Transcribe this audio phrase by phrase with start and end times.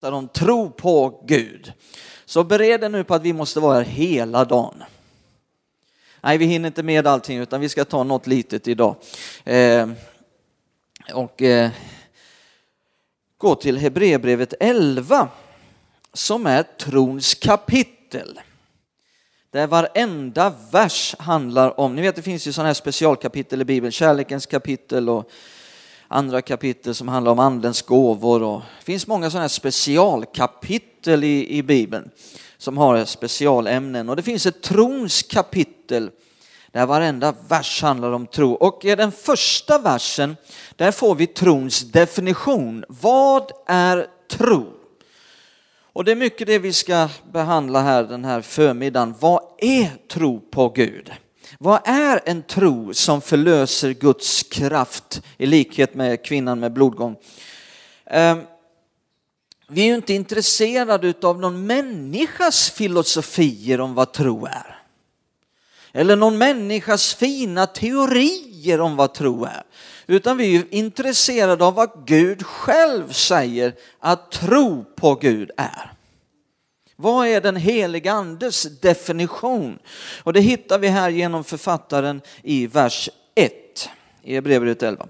[0.00, 1.72] Där de tror på Gud.
[2.24, 4.82] Så bered er nu på att vi måste vara här hela dagen.
[6.20, 8.96] Nej, vi hinner inte med allting utan vi ska ta något litet idag.
[9.44, 9.88] Eh,
[11.14, 11.70] och eh,
[13.38, 15.28] gå till Hebreerbrevet 11
[16.12, 18.40] som är trons kapitel.
[19.50, 23.92] Där varenda vers handlar om, ni vet det finns ju sådana här specialkapitel i Bibeln,
[23.92, 25.30] kärlekens kapitel och
[26.12, 28.42] andra kapitel som handlar om andens gåvor.
[28.42, 32.10] Och det finns många sådana här specialkapitel i, i Bibeln
[32.58, 34.08] som har specialämnen.
[34.08, 36.10] Och det finns ett trons kapitel
[36.72, 38.52] där varenda vers handlar om tro.
[38.52, 40.36] Och i den första versen,
[40.76, 42.84] där får vi trons definition.
[42.88, 44.66] Vad är tro?
[45.92, 49.14] Och det är mycket det vi ska behandla här den här förmiddagen.
[49.20, 51.12] Vad är tro på Gud?
[51.58, 57.16] Vad är en tro som förlöser Guds kraft i likhet med kvinnan med blodgång?
[58.06, 58.40] Ehm,
[59.68, 64.76] vi är ju inte intresserade av någon människas filosofier om vad tro är.
[65.92, 69.62] Eller någon människas fina teorier om vad tro är.
[70.06, 75.92] Utan vi är intresserade av vad Gud själv säger att tro på Gud är.
[77.00, 79.78] Vad är den heliga andes definition?
[80.22, 83.52] Och det hittar vi här genom författaren i vers 1
[84.22, 85.06] i Hebreerbrevet 11.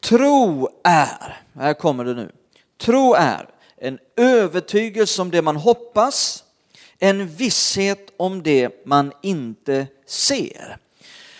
[0.00, 2.32] Tro är, här kommer det nu,
[2.80, 6.44] tro är en övertygelse om det man hoppas,
[6.98, 10.76] en visshet om det man inte ser.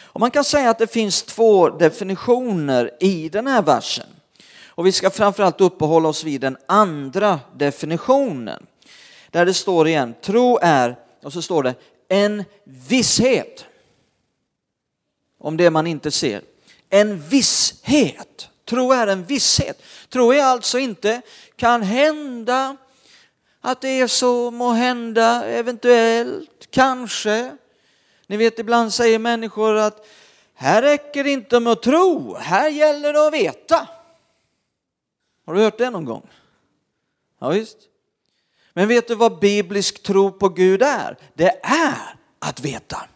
[0.03, 4.07] Och man kan säga att det finns två definitioner i den här versen.
[4.67, 8.67] Och vi ska framförallt uppehålla oss vid den andra definitionen.
[9.31, 11.75] Där det står igen, tro är, och så står det,
[12.09, 13.67] en visshet
[15.39, 16.43] om det man inte ser.
[16.91, 18.49] En visshet.
[18.65, 19.83] Tro är en visshet.
[20.09, 21.23] Tro är alltså inte
[21.57, 22.77] kan hända,
[23.61, 27.57] att det är så, må hända, eventuellt, kanske.
[28.27, 30.07] Ni vet ibland säger människor att
[30.55, 33.89] här räcker det inte med att tro, här gäller det att veta.
[35.47, 36.29] Har du hört det någon gång?
[37.39, 37.79] Ja, visst.
[38.79, 41.17] Men vet du vad biblisk tro på Gud är?
[41.35, 43.09] Det är att veta.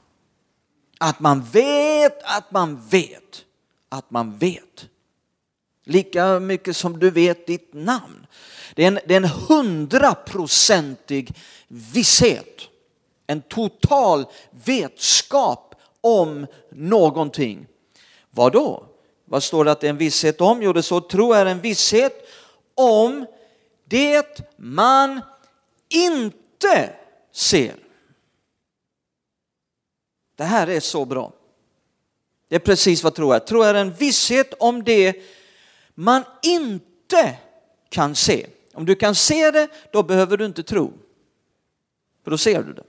[0.99, 3.45] Att man vet att man vet
[3.89, 4.87] att man vet.
[5.85, 8.27] Lika mycket som du vet ditt namn.
[8.75, 11.35] Det är en, det är en hundraprocentig
[11.69, 12.61] visshet.
[13.27, 14.25] En total
[14.65, 17.67] vetskap om någonting.
[18.31, 18.87] Vad då?
[19.25, 20.63] Vad står det att det är en visshet om?
[20.63, 22.29] Jo, det står tro är en visshet
[22.75, 23.27] om
[23.85, 25.21] det man
[25.95, 26.97] inte
[27.33, 27.77] ser.
[30.37, 31.33] Det här är så bra.
[32.49, 33.39] Det är precis vad tro är.
[33.39, 35.23] Tro är en visshet om det
[35.95, 37.39] man inte
[37.89, 38.47] kan se.
[38.75, 40.93] Om du kan se det, då behöver du inte tro.
[42.25, 42.85] För då ser du det.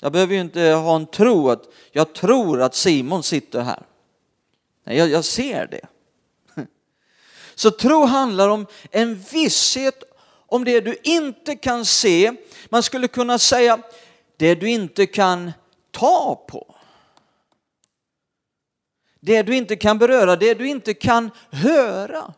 [0.00, 3.82] Jag behöver ju inte ha en tro att jag tror att Simon sitter här.
[4.84, 5.86] Nej, jag, jag ser det.
[7.54, 10.11] Så tro handlar om en visshet
[10.52, 12.32] om det du inte kan se.
[12.68, 13.78] Man skulle kunna säga
[14.36, 15.52] det du inte kan
[15.90, 16.74] ta på.
[19.20, 22.34] Det du inte kan beröra, det du inte kan höra.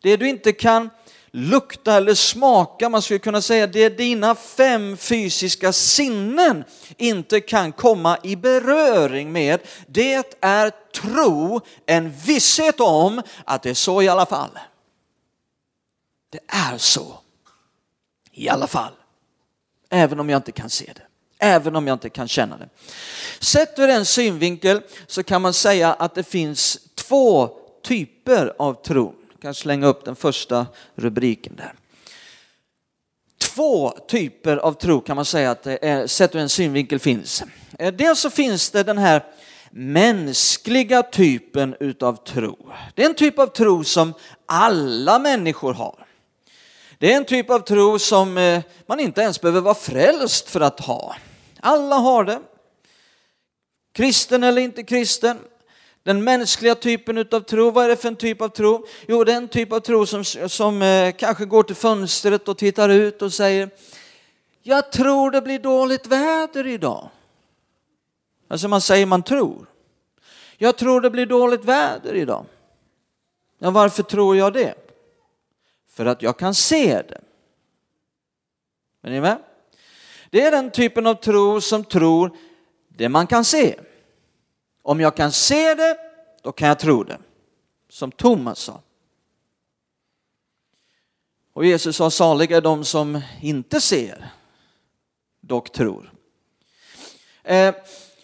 [0.00, 0.90] Det du inte kan
[1.30, 6.64] lukta eller smaka, man skulle kunna säga det dina fem fysiska sinnen
[6.96, 9.60] inte kan komma i beröring med.
[9.86, 14.58] Det är tro, en visshet om att det är så i alla fall.
[16.30, 17.18] Det är så
[18.36, 18.92] i alla fall.
[19.90, 21.02] Även om jag inte kan se det.
[21.38, 22.68] Även om jag inte kan känna det.
[23.40, 27.50] Sett ur en synvinkel så kan man säga att det finns två
[27.82, 29.14] typer av tro.
[29.32, 31.72] Jag kan slänga upp den första rubriken där.
[33.38, 37.42] Två typer av tro kan man säga att det är, sett ur en synvinkel finns.
[37.78, 39.24] Eh, dels så finns det den här
[39.70, 42.72] mänskliga typen utav tro.
[42.94, 44.14] Det är en typ av tro som
[44.46, 46.05] alla människor har.
[46.98, 50.60] Det är en typ av tro som eh, man inte ens behöver vara frälst för
[50.60, 51.16] att ha.
[51.60, 52.40] Alla har det.
[53.92, 55.38] Kristen eller inte kristen.
[56.02, 58.86] Den mänskliga typen av tro, vad är det för en typ av tro?
[59.08, 62.58] Jo, det är en typ av tro som, som eh, kanske går till fönstret och
[62.58, 63.70] tittar ut och säger
[64.62, 67.08] Jag tror det blir dåligt väder idag.
[68.48, 69.66] Alltså man säger man tror.
[70.58, 72.46] Jag tror det blir dåligt väder idag.
[73.58, 74.85] Ja, varför tror jag det?
[75.96, 77.20] För att jag kan se det.
[79.02, 79.38] Är ni med?
[80.30, 82.36] Det är den typen av tro som tror
[82.88, 83.80] det man kan se.
[84.82, 85.98] Om jag kan se det,
[86.42, 87.18] då kan jag tro det.
[87.88, 88.80] Som Thomas sa.
[91.52, 94.30] Och Jesus sa saliga är de som inte ser,
[95.40, 96.12] dock tror.
[97.42, 97.74] Eh,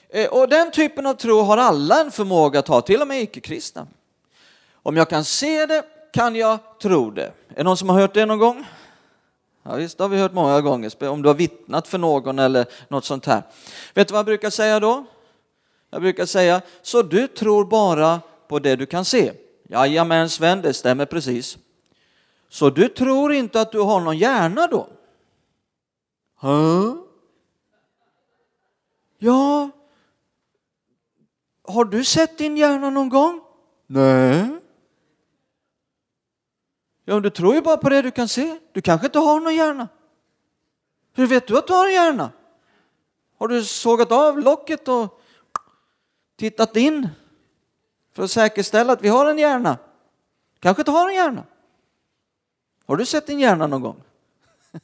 [0.08, 3.22] eh, och den typen av tro har alla en förmåga att ha, till och med
[3.22, 3.86] icke-kristna.
[4.72, 7.32] Om jag kan se det kan jag tro det.
[7.48, 8.64] Är det någon som har hört det någon gång?
[9.62, 12.66] Ja, visst, det har vi hört många gånger, om du har vittnat för någon eller
[12.88, 13.42] något sånt här.
[13.94, 15.04] Vet du vad jag brukar säga då?
[15.90, 19.32] Jag brukar säga, så du tror bara på det du kan se?
[19.68, 21.58] Jajamän Sven, det stämmer precis.
[22.48, 24.88] Så du tror inte att du har någon hjärna då?
[26.40, 26.94] Huh?
[29.18, 29.70] Ja,
[31.64, 33.40] har du sett din hjärna någon gång?
[33.86, 34.61] Nej.
[37.12, 38.58] Ja, du tror ju bara på det du kan se.
[38.72, 39.88] Du kanske inte har någon hjärna.
[41.12, 42.30] Hur vet du att du har en hjärna?
[43.38, 45.20] Har du sågat av locket och
[46.36, 47.08] tittat in
[48.12, 49.78] för att säkerställa att vi har en hjärna?
[50.58, 51.44] Kanske inte har en hjärna.
[52.86, 54.02] Har du sett din hjärna någon gång?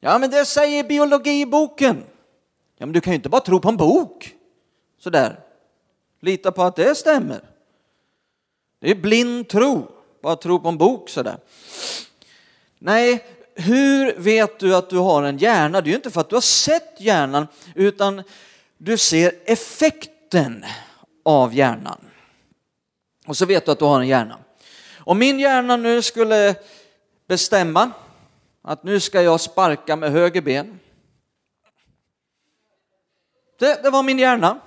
[0.00, 2.04] Ja, men det säger biologiboken.
[2.76, 4.34] Ja, men du kan ju inte bara tro på en bok
[4.98, 5.40] sådär.
[6.20, 7.57] Lita på att det stämmer.
[8.80, 9.88] Det är blind tro,
[10.22, 11.38] bara tro på en bok sådär.
[12.78, 15.80] Nej, hur vet du att du har en hjärna?
[15.80, 18.22] Det är ju inte för att du har sett hjärnan, utan
[18.78, 20.64] du ser effekten
[21.24, 21.98] av hjärnan.
[23.26, 24.38] Och så vet du att du har en hjärna.
[24.98, 26.54] Om min hjärna nu skulle
[27.26, 27.90] bestämma
[28.62, 30.80] att nu ska jag sparka med höger ben.
[33.58, 34.60] Det, det var min hjärna.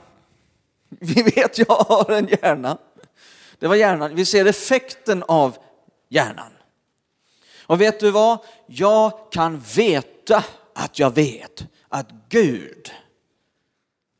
[0.90, 2.78] Vi vet jag har en hjärna.
[3.62, 4.16] Det var hjärnan.
[4.16, 5.58] Vi ser effekten av
[6.10, 6.52] hjärnan.
[7.66, 8.38] Och vet du vad?
[8.66, 10.44] Jag kan veta
[10.76, 12.92] att jag vet att Gud,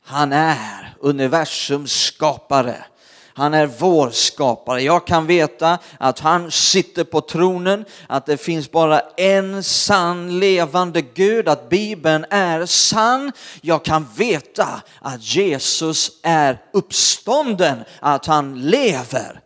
[0.04, 2.84] han är universums skapare.
[3.34, 4.82] Han är vår skapare.
[4.82, 11.02] Jag kan veta att han sitter på tronen, att det finns bara en sann levande
[11.02, 13.32] Gud, att Bibeln är sann.
[13.60, 19.40] Jag kan veta att Jesus är uppstånden, att han lever,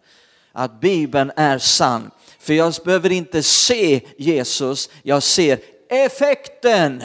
[0.52, 2.10] att Bibeln är sann.
[2.38, 5.58] För jag behöver inte se Jesus, jag ser
[5.90, 7.02] effekten.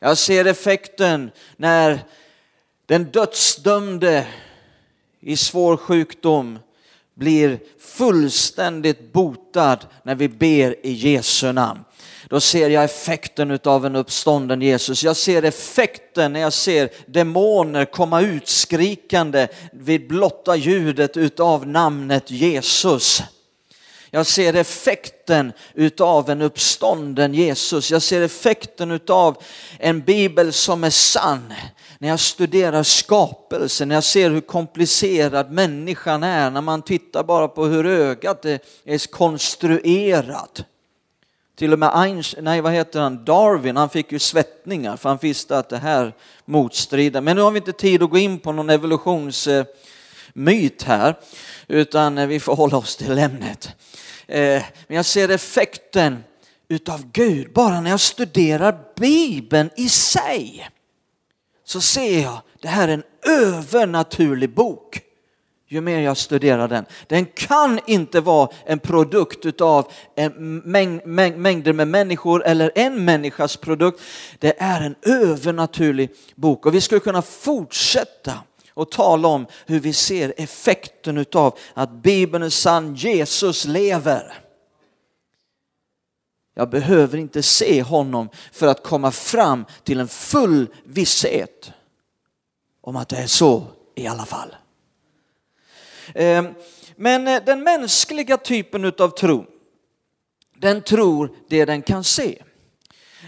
[0.00, 2.00] Jag ser effekten när
[2.86, 4.26] den dödsdömde
[5.20, 6.58] i svår sjukdom
[7.14, 11.80] blir fullständigt botad när vi ber i Jesu namn.
[12.28, 15.04] Då ser jag effekten av en uppstånden Jesus.
[15.04, 22.30] Jag ser effekten när jag ser demoner komma ut skrikande vid blotta ljudet utav namnet
[22.30, 23.22] Jesus.
[24.10, 27.90] Jag ser effekten utav en uppstånden Jesus.
[27.90, 29.42] Jag ser effekten utav
[29.78, 31.54] en bibel som är sann.
[31.98, 37.48] När jag studerar skapelsen, när jag ser hur komplicerad människan är, när man tittar bara
[37.48, 40.64] på hur ögat är konstruerat.
[41.56, 45.18] Till och med Einstein, nej vad heter han, Darwin, han fick ju svettningar för han
[45.22, 46.12] visste att det här
[46.44, 47.20] motstrider.
[47.20, 49.46] Men nu har vi inte tid att gå in på någon evolutions...
[49.46, 49.64] Eh,
[50.38, 51.18] myt här,
[51.68, 53.68] utan eh, vi får hålla oss till ämnet.
[54.26, 56.24] Eh, men jag ser effekten
[56.68, 60.68] utav Gud bara när jag studerar Bibeln i sig.
[61.64, 65.02] Så ser jag, det här är en övernaturlig bok
[65.70, 66.84] ju mer jag studerar den.
[67.06, 73.04] Den kan inte vara en produkt utav en mäng, mäng, mängder med människor eller en
[73.04, 74.00] människas produkt.
[74.38, 78.32] Det är en övernaturlig bok och vi skulle kunna fortsätta
[78.78, 84.34] och tala om hur vi ser effekten utav att Bibeln är sann, Jesus lever.
[86.54, 91.72] Jag behöver inte se honom för att komma fram till en full visshet
[92.80, 94.56] om att det är så i alla fall.
[96.14, 96.54] Ehm,
[96.96, 99.46] men eh, den mänskliga typen utav tro,
[100.56, 102.42] den tror det den kan se.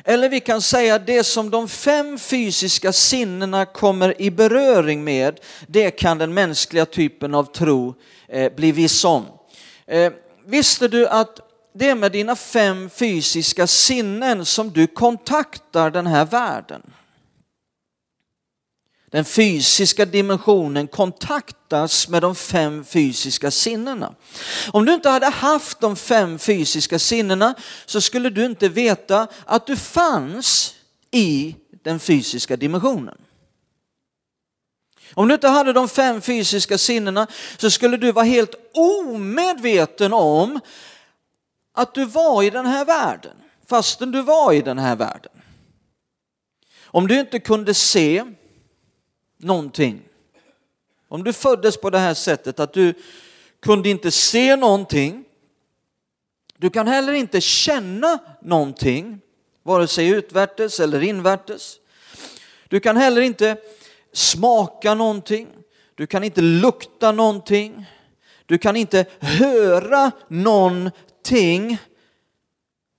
[0.04, 5.90] Eller vi kan säga det som de fem fysiska sinnena kommer i beröring med, det
[5.90, 7.94] kan den mänskliga typen av tro
[8.28, 9.26] eh, bli viss om.
[9.86, 10.12] Eh,
[10.46, 11.40] visste du att
[11.74, 16.82] det är med dina fem fysiska sinnen som du kontaktar den här världen?
[19.10, 24.14] Den fysiska dimensionen kontaktas med de fem fysiska sinnena.
[24.72, 27.54] Om du inte hade haft de fem fysiska sinnena
[27.86, 30.74] så skulle du inte veta att du fanns
[31.10, 33.18] i den fysiska dimensionen.
[35.14, 37.26] Om du inte hade de fem fysiska sinnena
[37.58, 40.60] så skulle du vara helt omedveten om
[41.74, 43.36] att du var i den här världen,
[43.68, 45.32] fastän du var i den här världen.
[46.84, 48.24] Om du inte kunde se
[49.40, 50.02] någonting
[51.08, 52.94] Om du föddes på det här sättet att du
[53.60, 55.24] kunde inte se någonting,
[56.56, 59.20] du kan heller inte känna någonting,
[59.62, 61.76] vare sig utvärtes eller invärtes.
[62.68, 63.56] Du kan heller inte
[64.12, 65.48] smaka någonting,
[65.94, 67.86] du kan inte lukta någonting,
[68.46, 71.78] du kan inte höra någonting.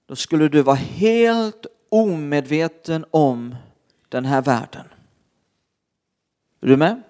[0.06, 3.56] Då skulle du vara helt omedveten om
[4.10, 4.91] den här världen.
[6.62, 7.02] Är du med?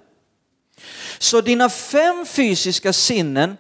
[1.17, 3.57] Så dina fem fysiska sinnen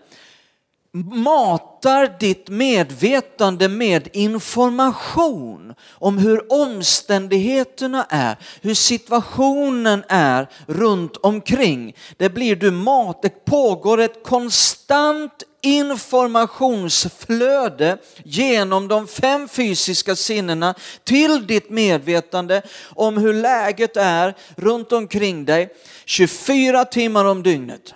[0.93, 11.95] matar ditt medvetande med information om hur omständigheterna är, hur situationen är runt omkring.
[12.17, 21.47] Det blir du mat, det pågår ett konstant informationsflöde genom de fem fysiska sinnena till
[21.47, 25.69] ditt medvetande om hur läget är runt omkring dig
[26.05, 27.93] 24 timmar om dygnet.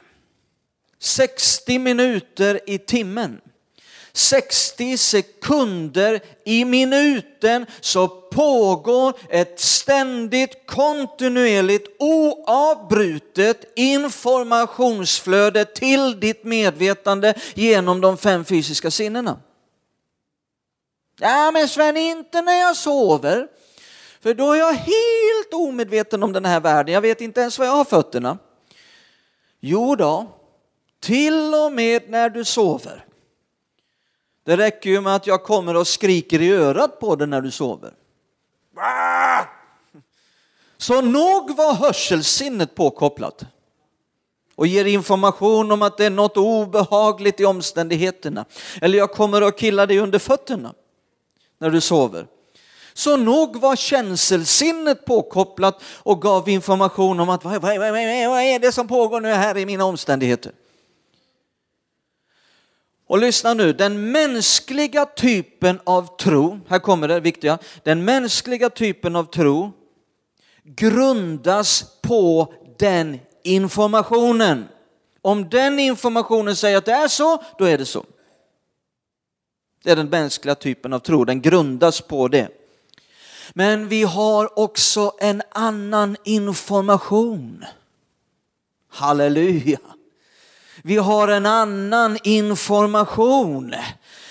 [1.06, 3.42] 60 minuter i timmen.
[4.14, 18.02] 60 sekunder i minuten så pågår ett ständigt kontinuerligt oavbrutet informationsflöde till ditt medvetande genom
[18.02, 19.40] de fem fysiska sinnena.
[21.20, 23.48] Ja men Sven, inte när jag sover.
[24.22, 26.94] För då är jag helt omedveten om den här världen.
[26.94, 28.38] Jag vet inte ens var jag har fötterna.
[29.60, 30.28] Jo då,
[31.00, 33.06] till och med när du sover.
[34.46, 37.52] Det räcker ju med att jag kommer och skriker i örat på dig när du
[37.52, 37.94] sover.
[40.78, 43.46] Så nog var hörselsinnet påkopplat
[44.56, 48.46] och ger information om att det är något obehagligt i omständigheterna.
[48.82, 50.74] Eller jag kommer att killa dig under fötterna
[51.58, 52.28] när du sover.
[52.94, 58.60] Så nog var känselsinnet påkopplat och gav information om att vad, vad, vad, vad är
[58.60, 60.52] det som pågår nu här i mina omständigheter.
[63.08, 69.16] Och lyssna nu, den mänskliga typen av tro, här kommer det viktiga, den mänskliga typen
[69.16, 69.72] av tro
[70.66, 74.68] grundas på den informationen.
[75.22, 78.06] Om den informationen säger att det är så, då är det så.
[79.84, 82.50] Det är den mänskliga typen av tro, den grundas på det.
[83.54, 87.66] Men vi har också en annan information.
[88.90, 89.80] Halleluja.
[90.88, 93.75] Vi har en annan information.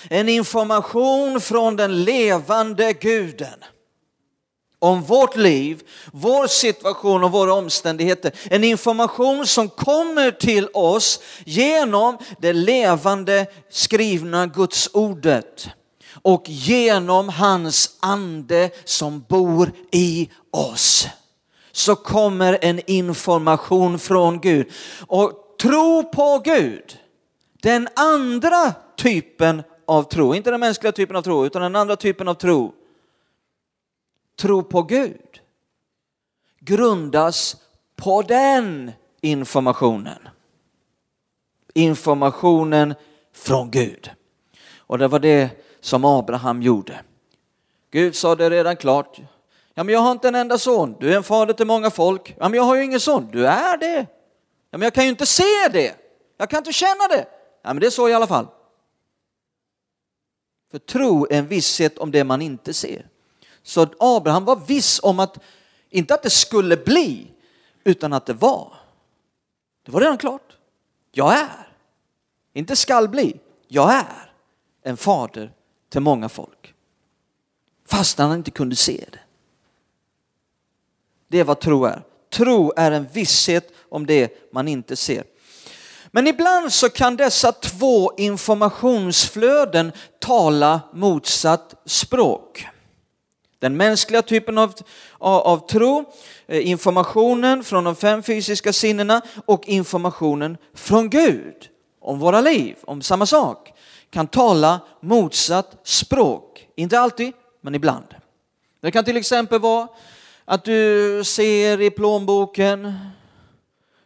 [0.09, 3.65] En information från den levande guden
[4.79, 5.83] om vårt liv,
[6.13, 8.33] vår situation och våra omständigheter.
[8.51, 15.69] En information som kommer till oss genom det levande skrivna Guds ordet
[16.23, 21.09] och genom hans ande som bor i oss.
[21.73, 24.67] Så kommer en information från Gud.
[25.07, 26.99] Och tro på Gud,
[27.63, 32.29] den andra typen av tro, inte den mänskliga typen av tro, utan den andra typen
[32.29, 32.73] av tro,
[34.37, 35.41] tro på Gud,
[36.61, 37.57] grundas
[37.97, 40.29] på den informationen.
[41.75, 42.95] Informationen
[43.33, 44.11] från Gud.
[44.79, 47.01] Och det var det som Abraham gjorde.
[47.91, 49.21] Gud sa det redan klart.
[49.75, 50.97] Ja, men jag har inte en enda son.
[51.01, 52.35] Du är en fader till många folk.
[52.39, 53.29] Ja, men jag har ju ingen son.
[53.33, 54.07] Du är det.
[54.75, 55.97] Ja, men jag kan ju inte se det.
[56.37, 57.27] Jag kan inte känna det.
[57.63, 58.47] Ja, men det är så i alla fall.
[60.71, 63.09] För tro är en visshet om det man inte ser.
[63.63, 65.39] Så Abraham var viss om att,
[65.91, 67.31] inte att det skulle bli,
[67.85, 68.75] utan att det var.
[69.83, 70.57] Det var redan klart.
[71.13, 71.69] Jag är,
[72.53, 74.33] inte skall bli, jag är
[74.83, 75.53] en fader
[75.89, 76.75] till många folk.
[77.87, 79.21] Fast han inte kunde se det.
[81.29, 82.03] Det är vad tro är.
[82.35, 85.25] Tro är en visshet om det man inte ser.
[86.11, 92.67] Men ibland så kan dessa två informationsflöden tala motsatt språk.
[93.59, 94.75] Den mänskliga typen av,
[95.19, 96.05] av, av, tro,
[96.47, 101.69] eh, informationen från de fem fysiska sinnena och informationen från Gud
[102.01, 103.73] om våra liv, om samma sak,
[104.11, 106.69] kan tala motsatt språk.
[106.77, 108.07] Inte alltid, men ibland.
[108.83, 109.89] Det kan till exempel vara
[110.45, 112.95] att du ser i plånboken,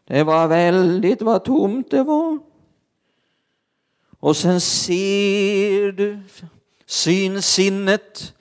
[0.05, 2.39] det var väldigt vad tomt det var.
[4.21, 6.21] Och sen ser du
[6.87, 8.35] synsinnet,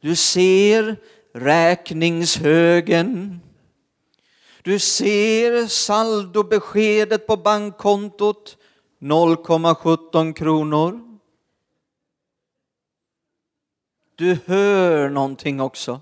[0.00, 0.96] du ser
[1.34, 3.40] räkningshögen,
[4.62, 8.56] du ser saldobeskedet på bankkontot
[9.00, 11.18] 0,17 kronor.
[14.14, 16.00] Du hör någonting också.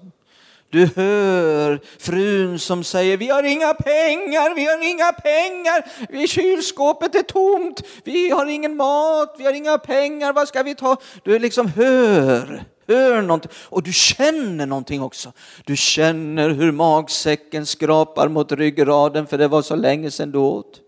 [0.76, 7.22] Du hör frun som säger, vi har inga pengar, vi har inga pengar, kylskåpet är
[7.22, 10.96] tomt, vi har ingen mat, vi har inga pengar, vad ska vi ta?
[11.24, 15.32] Du liksom hör hör någonting och du känner någonting också.
[15.64, 20.80] Du känner hur magsäcken skrapar mot ryggraden för det var så länge sedan du åt.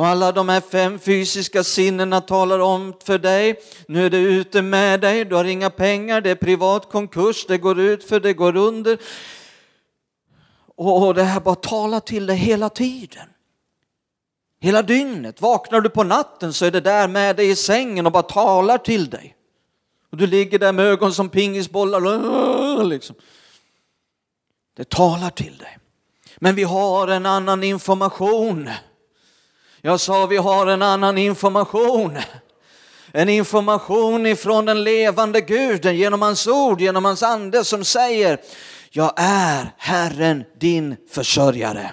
[0.00, 4.62] Och alla de här fem fysiska sinnena talar om för dig, nu är det ute
[4.62, 8.32] med dig, du har inga pengar, det är privat konkurs, det går ut för det
[8.32, 8.98] går under.
[10.76, 13.28] Och det här bara talar till dig hela tiden.
[14.60, 15.40] Hela dygnet.
[15.40, 18.78] Vaknar du på natten så är det där med dig i sängen och bara talar
[18.78, 19.36] till dig.
[20.10, 22.84] Och du ligger där med ögon som pingisbollar.
[22.84, 23.16] Liksom.
[24.76, 25.78] Det talar till dig.
[26.36, 28.70] Men vi har en annan information.
[29.82, 32.18] Jag sa vi har en annan information.
[33.12, 38.38] En information ifrån den levande guden genom hans ord, genom hans ande som säger
[38.90, 41.90] Jag är Herren din försörjare.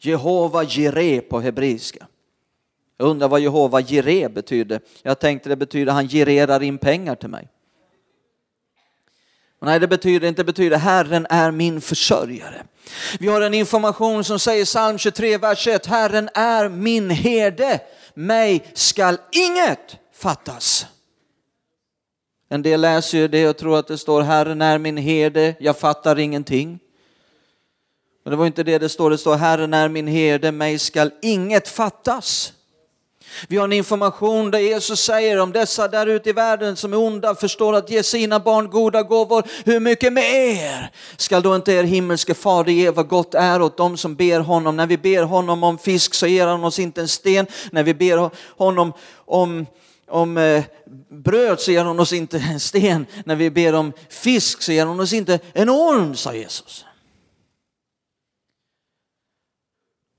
[0.00, 2.06] Jehova Jireh på hebreiska.
[2.96, 4.80] Jag undrar vad Jehova Jireh betyder.
[5.02, 7.48] Jag tänkte det betyder han girerar in pengar till mig.
[9.64, 12.62] Nej, det betyder inte betyder Herren är min försörjare.
[13.18, 15.86] Vi har en information som säger psalm 23, vers 1.
[15.86, 17.80] Herren är min herde,
[18.14, 20.86] mig skall inget fattas.
[22.48, 25.78] En del läser ju det och tror att det står Herren är min herde, jag
[25.78, 26.78] fattar ingenting.
[28.24, 31.10] Men det var inte det det står, det står Herren är min herde, mig skall
[31.22, 32.52] inget fattas.
[33.48, 36.96] Vi har en information där Jesus säger om dessa där ute i världen som är
[36.96, 41.84] onda förstår att ge sina barn goda gåvor, hur mycket mer skall då inte er
[41.84, 44.76] himmelske fader ge vad gott är åt dem som ber honom.
[44.76, 47.94] När vi ber honom om fisk så ger han oss inte en sten, när vi
[47.94, 48.92] ber honom
[49.26, 49.66] om
[50.08, 50.64] om eh,
[51.08, 54.86] bröd så ger han oss inte en sten, när vi ber om fisk så ger
[54.86, 56.84] han oss inte en orm, sa Jesus.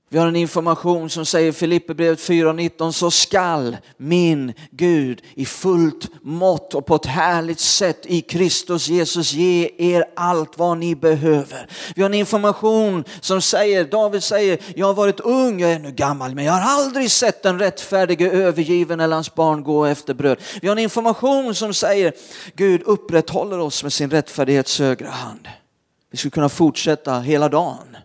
[0.08, 6.08] Vi har en information som säger i Filipperbrevet 4.19 så skall min Gud i fullt
[6.22, 11.68] mått och på ett härligt sätt i Kristus Jesus ge er allt vad ni behöver.
[11.94, 15.92] Vi har en information som säger, David säger, jag har varit ung, jag är nu
[15.92, 20.38] gammal, men jag har aldrig sett den rättfärdige övergiven eller hans barn gå efter bröd.
[20.62, 22.12] Vi har en information som säger,
[22.54, 25.48] Gud upprätthåller oss med sin rättfärdighets högra hand.
[26.10, 27.96] Vi skulle kunna fortsätta hela dagen.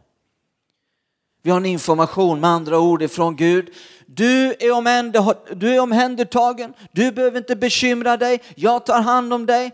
[1.41, 3.73] Vi har en information med andra ord ifrån Gud.
[4.06, 9.71] Du är, du är omhändertagen, du behöver inte bekymra dig, jag tar hand om dig.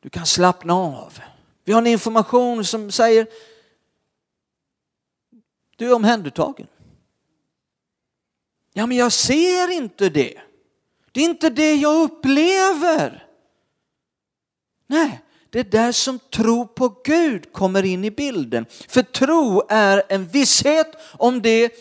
[0.00, 1.18] Du kan slappna av.
[1.64, 3.26] Vi har en information som säger
[5.76, 6.66] du är omhändertagen.
[8.72, 10.40] Ja, men jag ser inte det.
[11.12, 13.26] Det är inte det jag upplever.
[14.86, 15.22] Nej,
[15.54, 18.66] det är där som tro på Gud kommer in i bilden.
[18.88, 21.72] För tro är en visshet om det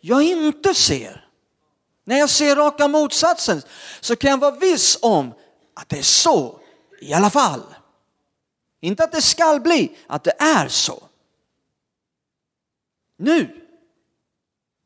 [0.00, 1.28] jag inte ser.
[2.04, 3.62] När jag ser raka motsatsen
[4.00, 5.34] så kan jag vara viss om
[5.74, 6.60] att det är så
[7.00, 7.62] i alla fall.
[8.80, 11.02] Inte att det skall bli, att det är så.
[13.16, 13.66] Nu,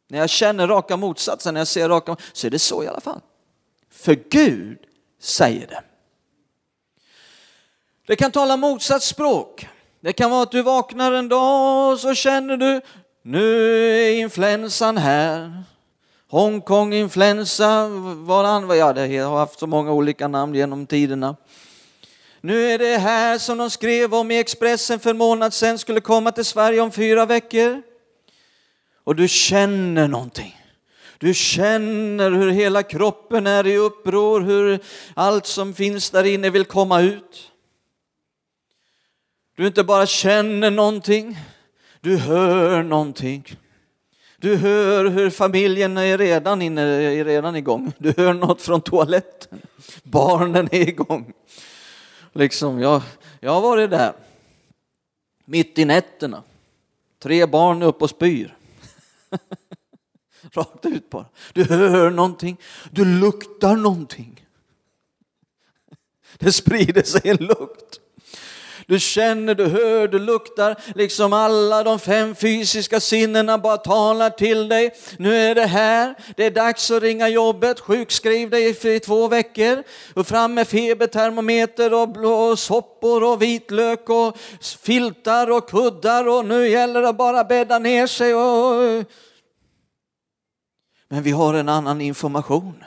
[0.09, 3.01] när jag känner raka motsatsen, när jag ser raka så är det så i alla
[3.01, 3.21] fall.
[3.91, 4.79] För Gud
[5.21, 5.83] säger det.
[8.07, 9.69] Det kan tala motsatt språk.
[10.01, 12.81] Det kan vara att du vaknar en dag och så känner du,
[13.23, 15.63] nu är influensan här.
[16.31, 21.37] Hongkong-influensa, varann, ja det har haft så många olika namn genom tiderna.
[22.41, 26.01] Nu är det här som de skrev om i Expressen för en månad sedan skulle
[26.01, 27.83] komma till Sverige om fyra veckor.
[29.05, 30.57] Och du känner någonting.
[31.19, 34.79] Du känner hur hela kroppen är i uppror, hur
[35.15, 37.52] allt som finns där inne vill komma ut.
[39.55, 41.39] Du inte bara känner någonting,
[42.01, 43.57] du hör någonting.
[44.43, 47.93] Du hör hur familjen är redan, inne, är redan igång.
[47.99, 49.61] Du hör något från toaletten.
[50.03, 51.33] Barnen är igång.
[52.33, 53.03] Liksom, jag,
[53.41, 54.13] jag har varit där.
[55.45, 56.43] Mitt i nätterna.
[57.19, 58.57] Tre barn upp och spyr.
[60.53, 61.27] Rakt ut bara.
[61.53, 62.57] Du hör någonting.
[62.91, 64.47] Du luktar någonting.
[66.39, 68.02] Det sprider sig en lukt.
[68.87, 74.69] Du känner, du hör, du luktar, liksom alla de fem fysiska sinnena bara talar till
[74.69, 74.95] dig.
[75.19, 79.83] Nu är det här, det är dags att ringa jobbet, sjukskriv dig i två veckor.
[80.15, 84.39] Och fram med febertermometer och, blå soppor och vitlök och
[84.83, 88.35] filtar och kuddar och nu gäller det bara bädda ner sig.
[88.35, 89.05] Och...
[91.09, 92.85] Men vi har en annan information.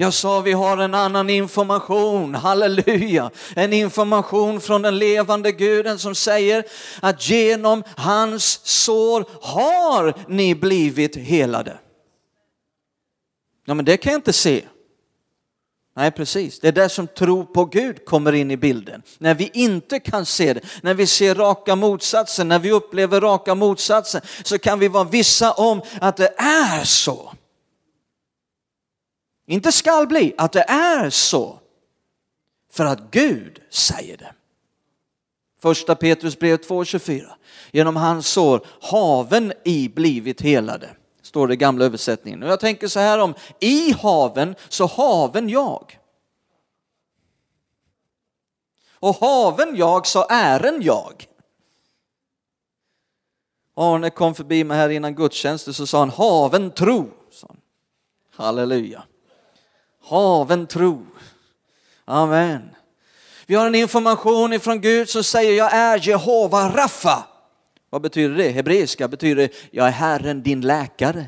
[0.00, 6.14] Jag sa vi har en annan information, halleluja, en information från den levande guden som
[6.14, 6.64] säger
[7.00, 11.78] att genom hans sår har ni blivit helade.
[13.66, 14.64] Ja men det kan jag inte se.
[15.96, 16.60] Nej, precis.
[16.60, 19.02] Det är där som tro på Gud kommer in i bilden.
[19.18, 23.54] När vi inte kan se det, när vi ser raka motsatsen, när vi upplever raka
[23.54, 27.32] motsatsen, så kan vi vara vissa om att det är så.
[29.50, 31.58] Inte skall bli, att det är så.
[32.72, 34.34] För att Gud säger det.
[35.60, 37.26] Första Petrus brev 2.24.
[37.72, 40.90] Genom hans sår haven i blivit helade.
[41.22, 42.42] Står det i gamla översättningen.
[42.42, 45.98] Och jag tänker så här om, i haven så haven jag.
[48.92, 51.26] Och haven jag så ären jag.
[53.74, 57.10] Arne kom förbi mig här innan gudstjänsten så sa han haven tro.
[58.30, 59.04] Halleluja.
[60.08, 61.06] Haven tro.
[62.04, 62.62] Amen.
[63.46, 67.24] Vi har en information ifrån Gud som säger jag är Jehova Raffa.
[67.90, 68.48] Vad betyder det?
[68.48, 71.26] Hebreiska betyder jag är Herren din läkare.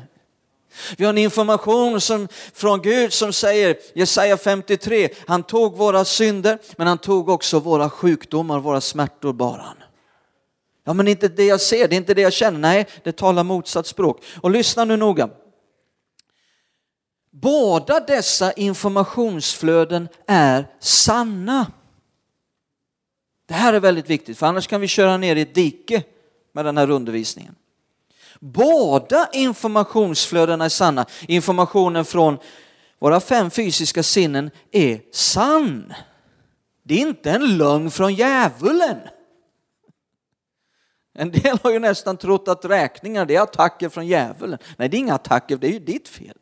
[0.97, 6.57] Vi har en information som, från Gud som säger, Jesaja 53, han tog våra synder
[6.75, 9.73] men han tog också våra sjukdomar, våra smärtor bara.
[10.83, 13.43] Ja men inte det jag ser, det är inte det jag känner, nej det talar
[13.43, 14.23] motsatt språk.
[14.41, 15.29] Och lyssna nu noga.
[17.41, 21.71] Båda dessa informationsflöden är sanna.
[23.47, 26.03] Det här är väldigt viktigt för annars kan vi köra ner i ett dike
[26.53, 27.55] med den här undervisningen.
[28.39, 31.05] Båda informationsflödena är sanna.
[31.27, 32.37] Informationen från
[32.99, 35.93] våra fem fysiska sinnen är sann.
[36.83, 38.97] Det är inte en lögn från djävulen.
[41.13, 44.59] En del har ju nästan trott att räkningar det är attacker från djävulen.
[44.77, 46.37] Nej, det är inga attacker, det är ju ditt fel.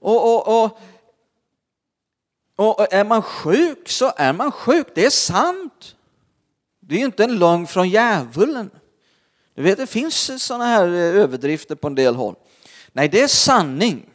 [0.00, 0.78] Och, och, och,
[2.56, 5.96] och är man sjuk så är man sjuk, det är sant.
[6.80, 8.70] Det är ju inte en lögn från djävulen.
[9.54, 12.34] Du vet, det finns sådana här eh, överdrifter på en del håll.
[12.92, 14.10] Nej, det är sanning.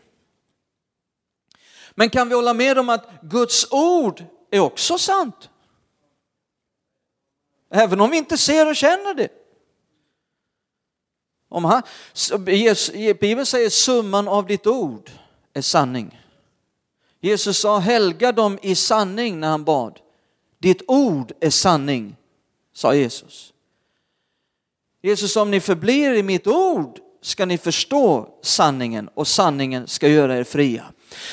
[1.91, 5.49] Men kan vi hålla med om att Guds ord är också sant?
[7.69, 9.29] Även om vi inte ser och känner det.
[11.49, 11.81] Om han,
[13.19, 15.09] Bibeln säger summan av ditt ord
[15.53, 16.19] är sanning.
[17.21, 19.99] Jesus sa helga dem i sanning när han bad.
[20.59, 22.15] Ditt ord är sanning,
[22.73, 23.53] sa Jesus.
[25.01, 30.37] Jesus om ni förblir i mitt ord ska ni förstå sanningen och sanningen ska göra
[30.37, 30.85] er fria.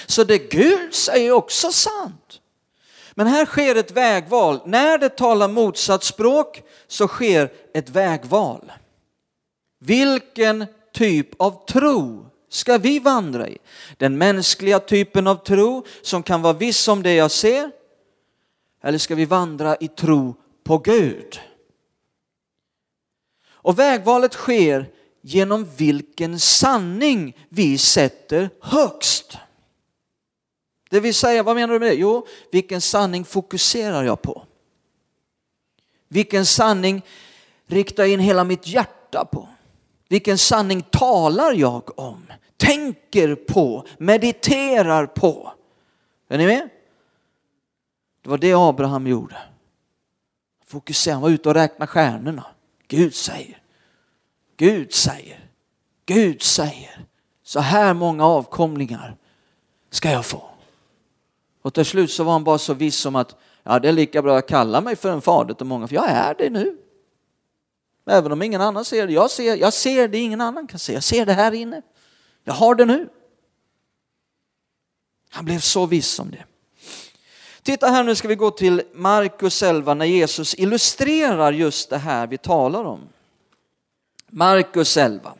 [0.06, 2.40] Så det Gud säger är också sant.
[3.14, 4.60] Men här sker ett vägval.
[4.64, 8.72] När det talar motsatt språk så sker ett vägval.
[9.78, 13.58] Vilken typ av tro ska vi vandra i?
[13.96, 17.70] Den mänskliga typen av tro som kan vara viss om det jag ser?
[18.82, 20.34] Eller ska vi vandra i tro
[20.64, 21.40] på Gud?
[23.62, 29.36] Och vägvalet sker genom vilken sanning vi sätter högst.
[30.90, 31.94] Det vill säga, vad menar du med det?
[31.94, 34.46] Jo, vilken sanning fokuserar jag på?
[36.08, 37.02] Vilken sanning
[37.66, 39.48] riktar jag in hela mitt hjärta på?
[40.08, 42.26] Vilken sanning talar jag om?
[42.60, 45.52] Tänker på, mediterar på.
[46.28, 46.68] Är ni med?
[48.22, 49.36] Det var det Abraham gjorde.
[50.66, 52.46] Fokusera, han var ute och räknade stjärnorna.
[52.88, 53.62] Gud säger,
[54.56, 55.50] Gud säger,
[56.06, 57.04] Gud säger.
[57.42, 59.16] Så här många avkomlingar
[59.90, 60.50] ska jag få.
[61.62, 64.22] Och till slut så var han bara så viss om att ja, det är lika
[64.22, 66.76] bra att kalla mig för en fader till många, för jag är det nu.
[68.06, 69.12] Även om ingen annan ser det.
[69.12, 70.92] Jag ser, jag ser det ingen annan kan se.
[70.92, 71.82] Jag ser det här inne.
[72.44, 73.08] Jag har det nu.
[75.28, 76.44] Han blev så viss om det.
[77.62, 82.26] Titta här nu ska vi gå till Markus 11 när Jesus illustrerar just det här
[82.26, 83.08] vi talar om.
[84.26, 85.34] Markus 11.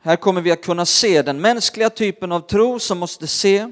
[0.00, 3.68] Här kommer vi att kunna se den mänskliga typen av tro som måste se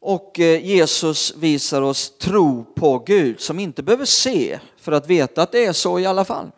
[0.00, 5.42] och eh, Jesus visar oss tro på Gud som inte behöver se för att veta
[5.42, 6.50] att det är så i alla fall.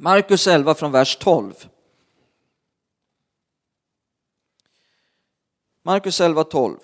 [0.00, 1.52] Markus 11 från vers 12.
[5.84, 6.76] Markus 11, 12.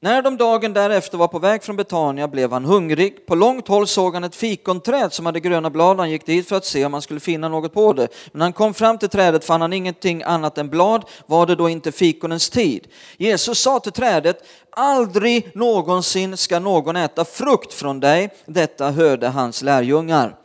[0.00, 3.26] När de dagen därefter var på väg från Betania blev han hungrig.
[3.26, 5.98] På långt håll såg han ett fikonträd som hade gröna blad.
[5.98, 8.08] Han gick dit för att se om han skulle finna något på det.
[8.32, 11.04] Men när han kom fram till trädet fann han ingenting annat än blad.
[11.26, 12.86] Var det då inte fikonens tid?
[13.16, 18.34] Jesus sa till trädet, aldrig någonsin ska någon äta frukt från dig.
[18.46, 20.41] Detta hörde hans lärjungar.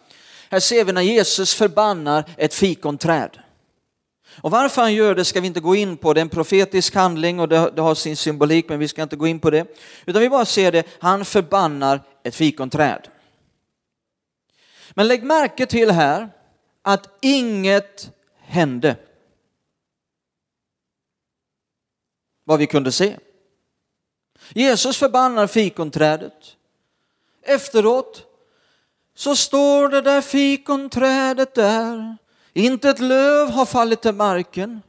[0.49, 3.39] Här ser vi när Jesus förbannar ett fikonträd.
[4.41, 6.95] Och varför han gör det ska vi inte gå in på, det är en profetisk
[6.95, 9.77] handling och det, det har sin symbolik men vi ska inte gå in på det.
[10.05, 13.07] Utan vi bara ser det, han förbannar ett fikonträd.
[14.93, 16.29] Men lägg märke till här
[16.81, 18.95] att inget hände.
[22.43, 23.17] Vad vi kunde se.
[24.49, 26.55] Jesus förbannar fikonträdet.
[27.41, 28.26] Efteråt
[29.17, 32.17] så står det där fikonträdet där.
[32.53, 34.81] Inte ett löv har fallit till marken.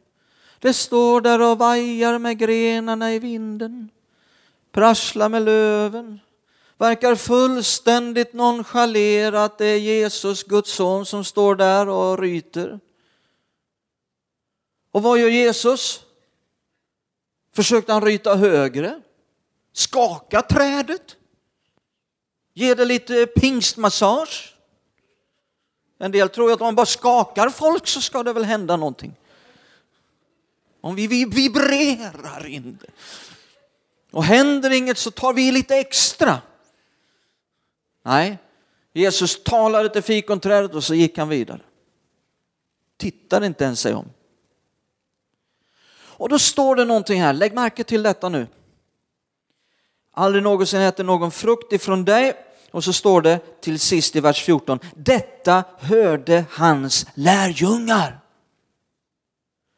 [0.58, 3.88] Det står där och vajar med grenarna i vinden.
[4.72, 6.20] Prasslar med löven.
[6.78, 12.80] Verkar fullständigt nonchalera att det är Jesus, Guds son, som står där och ryter.
[14.90, 16.00] Och vad gör Jesus?
[17.54, 19.00] Försökte han ryta högre?
[19.72, 21.17] Skaka trädet?
[22.58, 24.54] Ge det lite pingstmassage?
[25.98, 29.14] En del tror att om man bara skakar folk så ska det väl hända någonting.
[30.80, 32.90] Om vi vibrerar in det.
[34.10, 36.40] Och händer inget så tar vi lite extra.
[38.02, 38.38] Nej,
[38.92, 41.60] Jesus talade till fikonträdet och så gick han vidare.
[42.96, 44.10] Tittade inte ens sig om.
[45.90, 48.46] Och då står det någonting här, lägg märke till detta nu.
[50.10, 52.44] Aldrig någonsin äter någon frukt ifrån dig.
[52.70, 58.20] Och så står det till sist i vers 14, detta hörde hans lärjungar.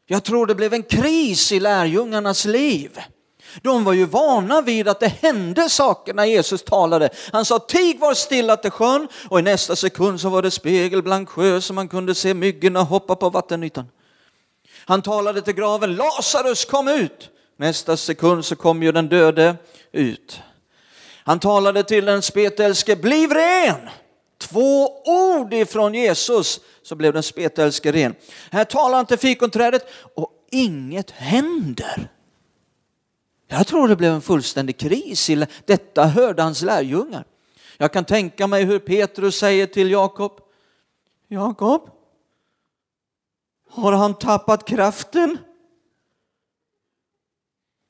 [0.06, 2.98] Jag tror det blev en kris i lärjungarnas liv.
[3.62, 7.10] De var ju vana vid att det hände saker när Jesus talade.
[7.32, 11.28] Han sa tig var stilla till sjön och i nästa sekund så var det spegelblank
[11.28, 13.88] sjö så man kunde se myggorna hoppa på vattenytan.
[14.84, 17.30] Han talade till graven, Lazarus kom ut.
[17.56, 19.56] Nästa sekund så kom ju den döde
[19.92, 20.40] ut.
[21.30, 23.88] Han talade till den spetälske, bliv ren.
[24.38, 28.14] Två ord ifrån Jesus så blev den spetälske ren.
[28.50, 32.08] Här talar han till fikonträdet och inget händer.
[33.48, 35.30] Jag tror det blev en fullständig kris.
[35.64, 37.24] Detta hörde hans lärjungar.
[37.76, 40.40] Jag kan tänka mig hur Petrus säger till Jakob.
[41.28, 41.90] Jakob,
[43.70, 45.38] har han tappat kraften?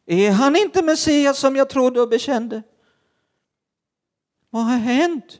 [0.06, 2.62] Är han inte Messias som jag trodde och bekände?
[4.50, 5.38] Vad har hänt?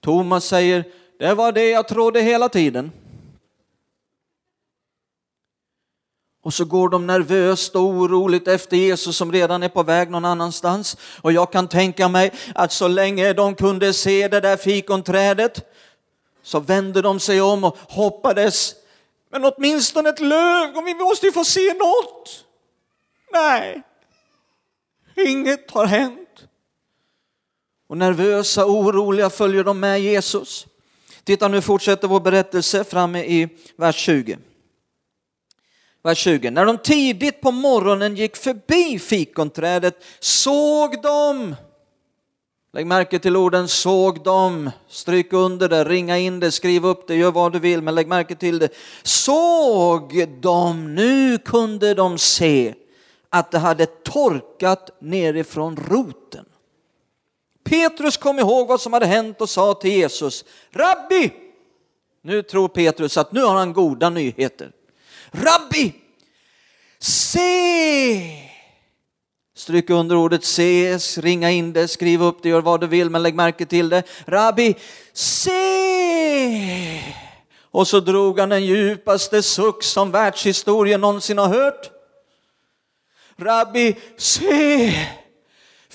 [0.00, 0.84] Thomas säger,
[1.18, 2.92] det var det jag trodde hela tiden.
[6.42, 10.24] Och så går de nervöst och oroligt efter Jesus som redan är på väg någon
[10.24, 10.96] annanstans.
[11.22, 15.72] Och jag kan tänka mig att så länge de kunde se det där fikonträdet
[16.42, 18.74] så vände de sig om och hoppades.
[19.30, 22.44] Men åtminstone ett löv, och vi måste ju få se något.
[23.32, 23.82] Nej,
[25.16, 26.29] inget har hänt.
[27.90, 30.66] Och nervösa och oroliga följer de med Jesus.
[31.24, 34.38] Titta nu fortsätter vår berättelse framme i vers 20.
[36.02, 36.50] Vers 20.
[36.50, 41.54] När de tidigt på morgonen gick förbi fikonträdet såg de
[42.72, 47.14] Lägg märke till orden såg de, stryk under det, ringa in det, skriv upp det,
[47.14, 48.68] gör vad du vill, men lägg märke till det.
[49.02, 52.74] Såg de, nu kunde de se
[53.28, 56.44] att det hade torkat nerifrån roten.
[57.70, 61.30] Petrus kom ihåg vad som hade hänt och sa till Jesus, Rabbi!
[62.22, 64.72] Nu tror Petrus att nu har han goda nyheter.
[65.30, 65.92] Rabbi!
[66.98, 68.50] Se!
[69.56, 73.22] Stryk under ordet ses, ringa in det, skriv upp det, gör vad du vill, men
[73.22, 74.02] lägg märke till det.
[74.26, 74.74] Rabbi,
[75.12, 77.00] se!
[77.62, 81.90] Och så drog han den djupaste suck som världshistorien någonsin har hört.
[83.36, 85.19] Rabbi, se!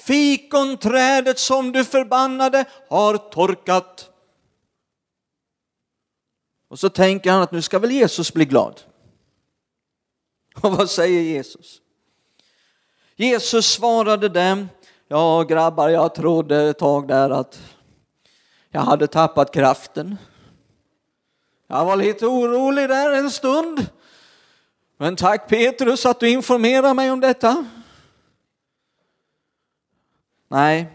[0.05, 4.09] Fikonträdet som du förbannade har torkat.
[6.67, 8.81] Och så tänker han att nu ska väl Jesus bli glad.
[10.61, 11.81] Och vad säger Jesus?
[13.15, 14.69] Jesus svarade dem,
[15.07, 17.59] ja grabbar jag trodde ett tag där att
[18.69, 20.17] jag hade tappat kraften.
[21.67, 23.87] Jag var lite orolig där en stund.
[24.97, 27.65] Men tack Petrus att du informerar mig om detta.
[30.55, 30.87] Nej,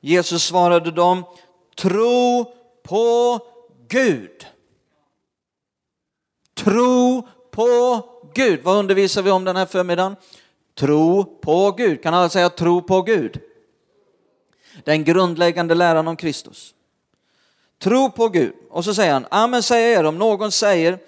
[0.00, 1.24] Jesus svarade dem,
[1.76, 2.44] tro
[2.82, 3.38] på
[3.88, 4.46] Gud.
[6.54, 8.02] Tro på
[8.34, 8.60] Gud.
[8.62, 10.16] Vad undervisar vi om den här förmiddagen?
[10.74, 12.02] Tro på Gud.
[12.02, 13.40] Kan alla säga tro på Gud?
[14.84, 16.74] Den grundläggande läran om Kristus.
[17.78, 18.54] Tro på Gud.
[18.70, 20.98] Och så säger han, amen säger jag er, om någon säger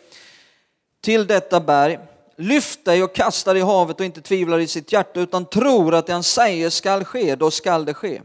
[1.01, 1.99] till detta berg,
[2.41, 5.95] lyft dig och kasta dig i havet och inte tvivlar i sitt hjärta utan tror
[5.95, 8.23] att det han säger skall ske, då skall det ske.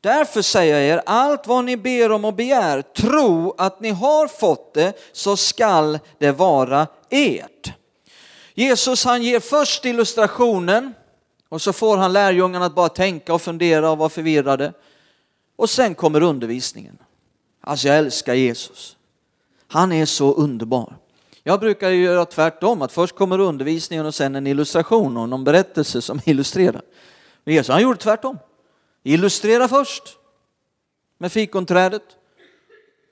[0.00, 4.28] Därför säger jag er, allt vad ni ber om och begär, tro att ni har
[4.28, 7.72] fått det, så skall det vara ert.
[8.54, 10.94] Jesus han ger först illustrationen
[11.48, 14.72] och så får han lärjungarna att bara tänka och fundera och vara förvirrade.
[15.56, 16.98] Och sen kommer undervisningen.
[17.60, 18.96] Alltså jag älskar Jesus.
[19.68, 20.96] Han är så underbar.
[21.48, 25.44] Jag brukar ju göra tvärtom, att först kommer undervisningen och sen en illustration och någon
[25.44, 26.82] berättelse som illustrerar.
[27.44, 28.38] Men Jesus han gjorde tvärtom.
[29.02, 30.02] Illustrera först
[31.18, 32.02] med fikonträdet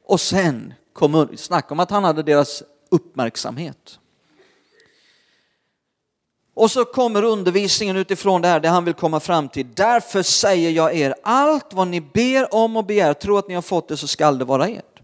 [0.05, 3.99] och sen kom snacka om att han hade deras uppmärksamhet.
[6.55, 9.67] Och så kommer undervisningen utifrån det här, det han vill komma fram till.
[9.75, 13.63] Därför säger jag er, allt vad ni ber om och begär, tro att ni har
[13.63, 15.01] fått det så skall det vara ert.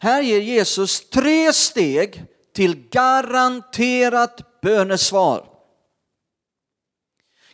[0.00, 5.44] Här ger Jesus tre steg till garanterat bönesvar.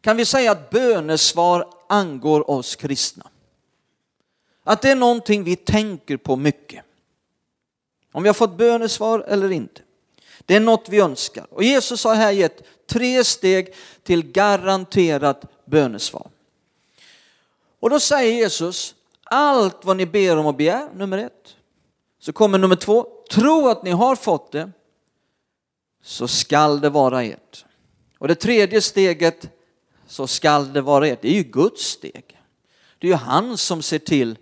[0.00, 3.30] Kan vi säga att bönesvar angår oss kristna?
[4.64, 6.84] Att det är någonting vi tänker på mycket.
[8.12, 9.80] Om vi har fått bönesvar eller inte.
[10.46, 11.46] Det är något vi önskar.
[11.50, 16.30] Och Jesus har här gett tre steg till garanterat bönesvar.
[17.80, 21.56] Och då säger Jesus, allt vad ni ber om och begär, nummer ett.
[22.20, 24.70] Så kommer nummer två, tro att ni har fått det,
[26.08, 27.64] så skall det vara ert.
[28.18, 29.50] Och det tredje steget,
[30.06, 32.40] så skall det vara ert, det är ju Guds steg.
[32.98, 34.38] Det är ju han som ser till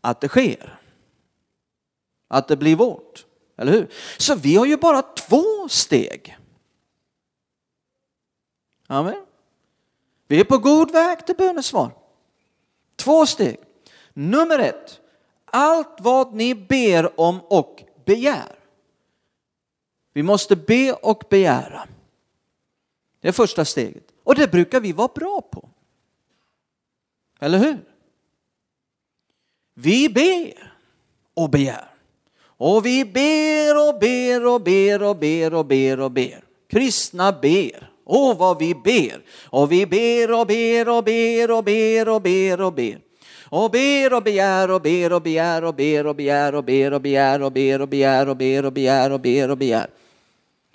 [0.00, 0.80] att det sker.
[2.28, 3.88] Att det blir vårt, eller hur?
[4.18, 6.38] Så vi har ju bara två steg.
[8.86, 9.26] Amen.
[10.28, 11.90] Vi är på god väg till bönesvar.
[12.96, 13.56] Två steg.
[14.12, 15.00] Nummer ett,
[15.44, 18.53] allt vad ni ber om och begär.
[20.14, 21.88] Vi måste be och begära.
[23.20, 24.04] Det är första steget.
[24.24, 25.68] Och det brukar vi vara bra på.
[27.40, 27.78] Eller hur?
[29.74, 30.72] Vi ber
[31.34, 31.88] och begär.
[32.56, 36.44] Och vi ber och ber och ber och ber och ber och ber.
[36.70, 37.90] Kristna ber.
[38.04, 39.22] Åh, vad vi ber.
[39.44, 42.98] Och vi ber och ber och ber och ber och ber och ber.
[43.48, 47.00] Och ber och begär och ber och begär och ber och begär och ber och
[47.00, 49.86] begär och ber och begär och ber och begär och ber och begär.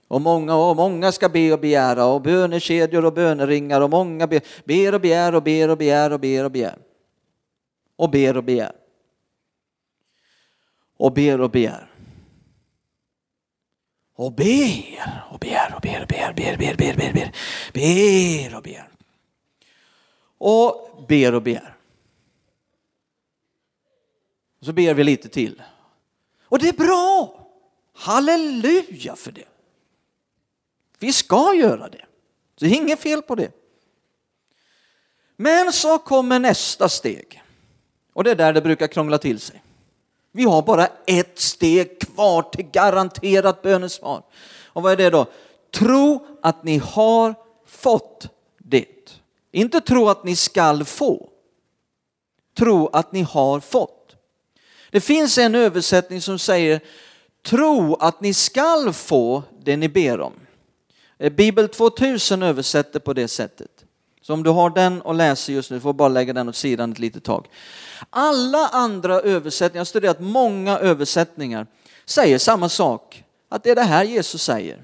[0.10, 4.42] Och många och många ska be och begära och bönekedjor och böneringar och många ber,
[4.66, 6.78] ber och begär och ber och begär och ber och begär.
[7.98, 8.76] Och ber och begär.
[10.96, 11.90] Och ber och begär
[14.16, 17.32] och ber och ber och ber och ber, ber, ber, ber, ber, ber,
[17.74, 18.90] ber och ber.
[20.38, 21.76] Och ber och begär.
[24.62, 25.62] Så ber vi lite till.
[26.44, 27.36] Och det är bra!
[27.94, 29.49] Halleluja för det.
[31.00, 32.06] Vi ska göra det.
[32.56, 33.52] Så det är inget fel på det.
[35.36, 37.44] Men så kommer nästa steg.
[38.14, 39.64] Och det är där det brukar krångla till sig.
[40.32, 44.24] Vi har bara ett steg kvar till garanterat bönesvar.
[44.66, 45.26] Och vad är det då?
[45.72, 47.36] Tro att ni har
[47.66, 48.86] fått det.
[49.52, 51.30] Inte tro att ni skall få.
[52.58, 54.16] Tro att ni har fått.
[54.92, 56.82] Det finns en översättning som säger
[57.46, 60.34] tro att ni skall få det ni ber om.
[61.20, 63.86] Eh, Bibel 2000 översätter på det sättet.
[64.22, 66.92] Så om du har den och läser just nu, får bara lägga den åt sidan
[66.92, 67.48] ett litet tag.
[68.10, 71.68] Alla andra översättningar, jag har studerat många översättningar,
[72.06, 73.24] säger samma sak.
[73.50, 74.84] Att det är det här Jesus säger.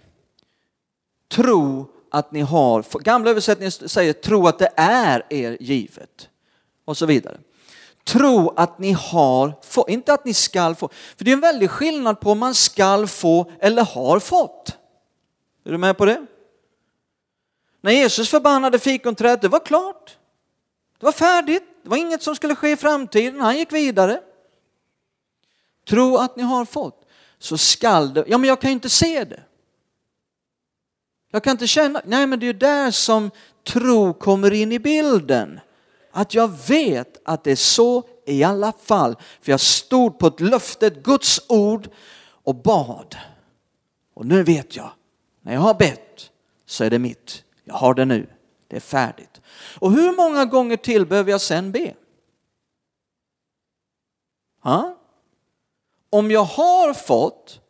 [1.32, 6.30] Tro att ni har, gamla översättningen säger tro att det är er givet.
[6.86, 7.38] Och så vidare.
[8.04, 10.90] Tro att ni har fått, inte att ni skall få.
[11.18, 14.78] För det är en väldig skillnad på om man skall få eller har fått.
[15.66, 16.26] Är du med på det?
[17.82, 20.18] När Jesus förbannade fikonträdet, det var klart.
[21.00, 21.64] Det var färdigt.
[21.84, 23.42] Det var inget som skulle ske i framtiden.
[23.42, 24.22] Han gick vidare.
[25.88, 27.06] Tro att ni har fått,
[27.40, 28.26] så skall det.
[28.28, 29.44] Ja, men jag kan ju inte se det.
[31.32, 32.02] Jag kan inte känna.
[32.06, 33.32] Nej, men det är ju där som
[33.64, 35.60] tro kommer in i bilden.
[36.12, 39.16] Att jag vet att det är så i alla fall.
[39.42, 41.90] För jag stod på ett löfte, ett Guds ord
[42.44, 43.18] och bad.
[44.14, 44.92] Och nu vet jag,
[45.46, 46.32] när jag har bett
[46.66, 47.44] så är det mitt.
[47.64, 48.30] Jag har det nu.
[48.68, 49.42] Det är färdigt.
[49.80, 51.96] Och hur många gånger till behöver jag sen be?
[54.62, 54.98] Ha?
[56.10, 57.62] Om jag har fått,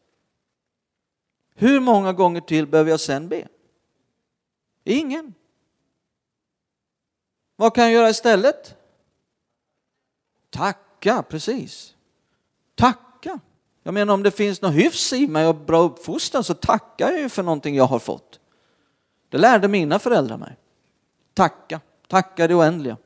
[1.55, 3.47] hur många gånger till behöver jag sen be?
[4.84, 5.34] Ingen.
[7.55, 8.76] Vad kan jag göra istället?
[10.49, 11.95] Tacka, precis.
[12.76, 13.04] Tack
[13.88, 17.19] jag menar om det finns något hyfs i mig och bra uppfostran så tackar jag
[17.19, 18.39] ju för någonting jag har fått.
[19.29, 20.57] Det lärde mina föräldrar mig.
[21.33, 22.97] Tacka, tacka det oändliga.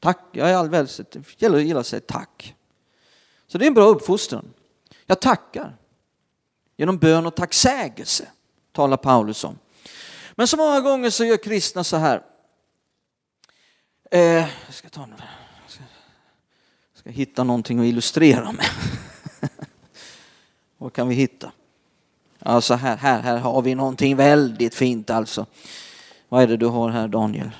[0.00, 2.54] Tack, jag är alldeles, det gäller att gilla säga tack.
[3.46, 4.52] Så det är en bra uppfostran.
[5.06, 5.76] Jag tackar.
[6.76, 8.28] Genom bön och tacksägelse
[8.72, 9.58] talar Paulus om.
[10.34, 12.22] Men så många gånger så gör kristna så här.
[14.10, 15.14] Eh, jag ska, ta en,
[15.66, 15.82] ska,
[16.94, 18.66] ska hitta någonting att illustrera med.
[20.80, 21.52] Vad kan vi hitta?
[22.38, 25.46] Alltså här, här, här har vi någonting väldigt fint alltså.
[26.28, 27.50] Vad är det du har här Daniel?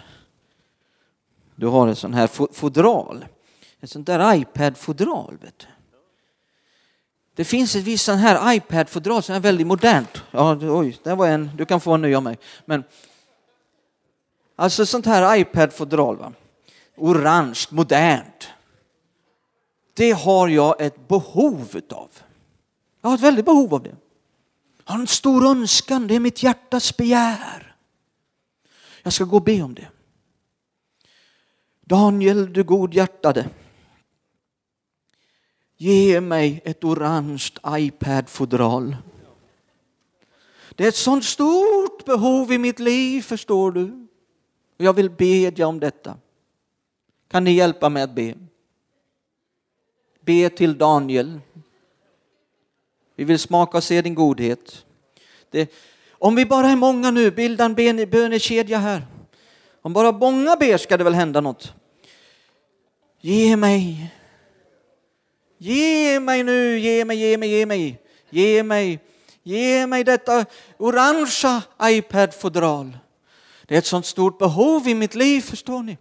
[1.55, 3.25] Du har en sån här fodral.
[3.81, 5.39] Ett sånt där iPad-fodral.
[7.35, 10.23] Det finns ett visst sånt här iPad-fodral som är väldigt modernt.
[10.31, 11.51] Ja, oj, där var en.
[11.57, 12.39] Du kan få en ny av mig.
[12.65, 12.85] Men,
[14.57, 16.35] alltså sånt här iPad-fodral.
[16.97, 18.49] Orange, modernt.
[19.95, 22.11] Det har jag ett behov av.
[23.01, 23.97] Jag har ett väldigt behov av det.
[24.85, 27.77] Jag har en stor önskan, det är mitt hjärtas begär.
[29.03, 29.89] Jag ska gå och be om det.
[31.81, 33.49] Daniel, du godhjärtade.
[35.77, 38.97] Ge mig ett orange iPad-fodral.
[40.75, 44.07] Det är ett sånt stort behov i mitt liv, förstår du.
[44.77, 46.17] Jag vill bedja om detta.
[47.29, 48.35] Kan ni hjälpa mig att be?
[50.21, 51.41] Be till Daniel.
[53.21, 54.85] Vi vill smaka och se din godhet.
[55.51, 55.73] Det,
[56.13, 57.75] om vi bara är många nu, bilda en
[58.11, 59.07] bönekedja här.
[59.83, 61.75] Om bara många ber ska det väl hända något.
[63.21, 64.15] Ge mig.
[65.59, 68.03] Ge mig nu, ge mig, ge mig, ge mig.
[68.31, 68.99] Ge mig,
[69.43, 70.47] ge mig detta
[70.79, 72.99] orangea iPad-fodral.
[73.65, 75.99] Det är ett sånt stort behov i mitt liv, förstår ni.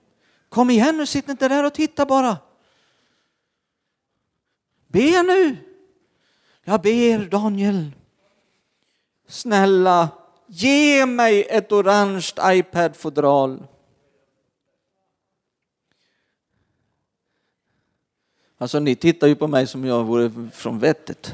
[0.50, 2.38] Kom igen nu, sitt inte där och titta bara.
[4.88, 5.69] Be nu.
[6.70, 7.92] Jag ber Daniel.
[9.28, 10.10] Snälla,
[10.48, 13.64] ge mig ett orange iPad-fodral.
[18.58, 21.34] Alltså ni tittar ju på mig som jag vore från vettet.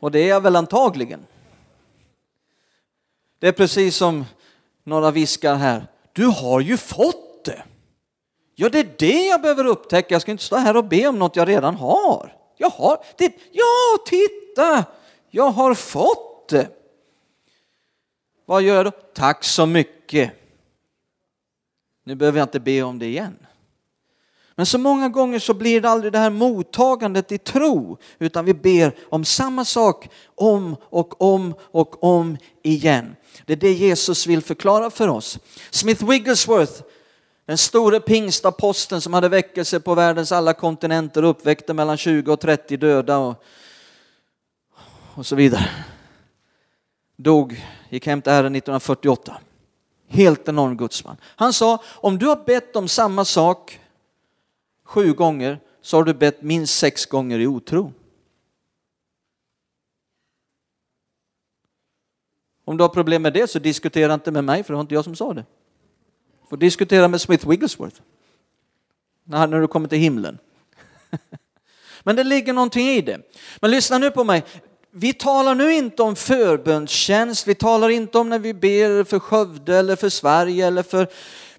[0.00, 1.26] Och det är jag väl antagligen.
[3.38, 4.24] Det är precis som
[4.84, 5.86] några viskar här.
[6.12, 7.62] Du har ju fått det.
[8.54, 10.14] Ja, det är det jag behöver upptäcka.
[10.14, 12.36] Jag ska inte stå här och be om något jag redan har.
[12.56, 13.32] Jag har det.
[13.52, 14.84] Ja, titta!
[15.30, 16.68] Jag har fått det.
[18.46, 18.90] Vad gör jag då?
[18.90, 20.32] Tack så mycket.
[22.04, 23.36] Nu behöver jag inte be om det igen.
[24.54, 28.54] Men så många gånger så blir det aldrig det här mottagandet i tro, utan vi
[28.54, 33.16] ber om samma sak om och om och om igen.
[33.46, 35.38] Det är det Jesus vill förklara för oss.
[35.70, 36.82] Smith Wigglesworth,
[37.46, 42.40] den store pingstaposten som hade väckelse på världens alla kontinenter och uppväckte mellan 20 och
[42.40, 43.44] 30 döda och,
[45.14, 45.70] och så vidare.
[47.16, 49.36] Dog, gick hem till Herren 1948.
[50.08, 51.16] Helt enorm gudsman.
[51.24, 53.80] Han sa, om du har bett om samma sak
[54.84, 57.92] sju gånger så har du bett minst sex gånger i otro.
[62.64, 64.94] Om du har problem med det så diskutera inte med mig för det var inte
[64.94, 65.44] jag som sa det.
[66.50, 68.00] Får diskutera med Smith Wigglesworth.
[69.24, 70.38] När du kommer till himlen.
[72.02, 73.20] Men det ligger någonting i det.
[73.60, 74.44] Men lyssna nu på mig.
[74.90, 79.76] Vi talar nu inte om förbönstjänst, vi talar inte om när vi ber för Skövde
[79.76, 81.08] eller för Sverige eller för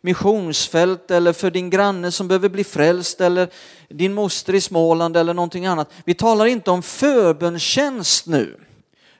[0.02, 3.50] missionsfält eller för din granne som behöver bli frälst eller
[3.90, 5.92] din moster i Småland eller någonting annat.
[6.06, 8.60] Vi talar inte om förbönstjänst nu,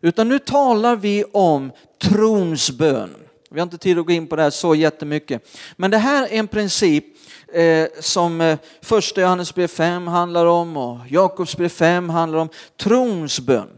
[0.02, 3.27] utan nu talar vi om trons bön.
[3.58, 5.58] Vi har inte tid att gå in på det här så jättemycket.
[5.76, 7.06] Men det här är en princip
[7.54, 12.50] eh, som eh, första Johannesbrev 5 handlar om och Jakobsbrev 5 handlar om
[12.80, 13.70] trons bön.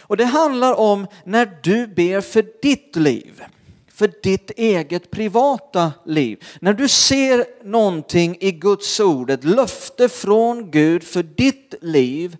[0.00, 3.42] Och det handlar om när du ber för ditt liv
[3.94, 6.44] för ditt eget privata liv.
[6.60, 12.36] När du ser någonting i Guds ord, ett löfte från Gud för ditt liv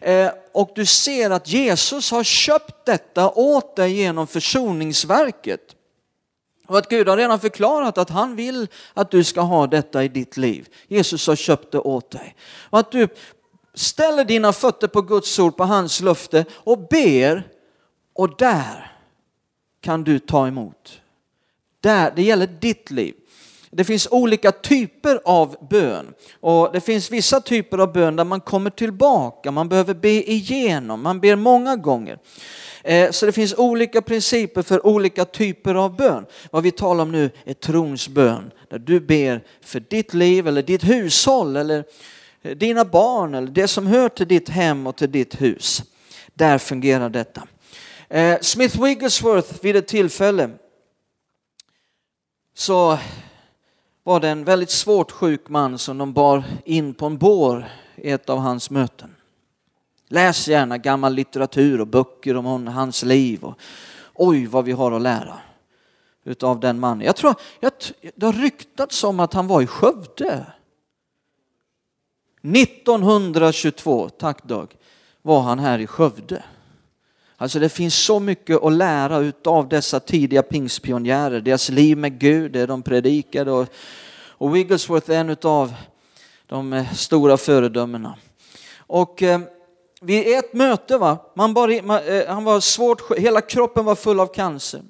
[0.00, 5.75] eh, och du ser att Jesus har köpt detta åt dig genom försoningsverket.
[6.66, 10.08] Och att Gud har redan förklarat att han vill att du ska ha detta i
[10.08, 10.68] ditt liv.
[10.88, 12.36] Jesus har köpt det åt dig.
[12.70, 13.08] Och att du
[13.74, 17.48] ställer dina fötter på Guds ord, på hans löfte och ber
[18.14, 18.92] och där
[19.80, 21.00] kan du ta emot.
[21.80, 23.14] Där, det gäller ditt liv.
[23.70, 28.40] Det finns olika typer av bön och det finns vissa typer av bön där man
[28.40, 32.18] kommer tillbaka, man behöver be igenom, man ber många gånger.
[32.86, 36.26] Eh, så det finns olika principer för olika typer av bön.
[36.50, 40.62] Vad vi talar om nu är trons bön, där du ber för ditt liv eller
[40.62, 41.84] ditt hushåll eller
[42.42, 45.82] eh, dina barn eller det som hör till ditt hem och till ditt hus.
[46.34, 47.46] Där fungerar detta.
[48.08, 50.50] Eh, Smith Wigglesworth vid ett tillfälle
[52.54, 52.98] så
[54.02, 57.66] var det en väldigt svårt sjuk man som de bar in på en bår
[57.96, 59.15] i ett av hans möten.
[60.08, 63.44] Läs gärna gammal litteratur och böcker om hans liv.
[63.44, 63.58] Och,
[64.14, 65.38] oj, vad vi har att lära
[66.24, 67.06] utav den mannen.
[67.06, 67.72] Jag tror, jag,
[68.14, 70.46] det har ryktats om att han var i Skövde.
[72.42, 74.76] 1922, tack Dag,
[75.22, 76.42] var han här i Skövde.
[77.36, 82.52] Alltså det finns så mycket att lära utav dessa tidiga pingstpionjärer, deras liv med Gud,
[82.52, 83.68] det de predikade och,
[84.28, 85.74] och Wigglesworth är en utav
[86.46, 88.16] de eh, stora föredömena.
[88.78, 89.40] Och eh,
[90.06, 94.20] vid ett möte, va, man bara, man, eh, han var svårt, hela kroppen var full
[94.20, 94.82] av cancer.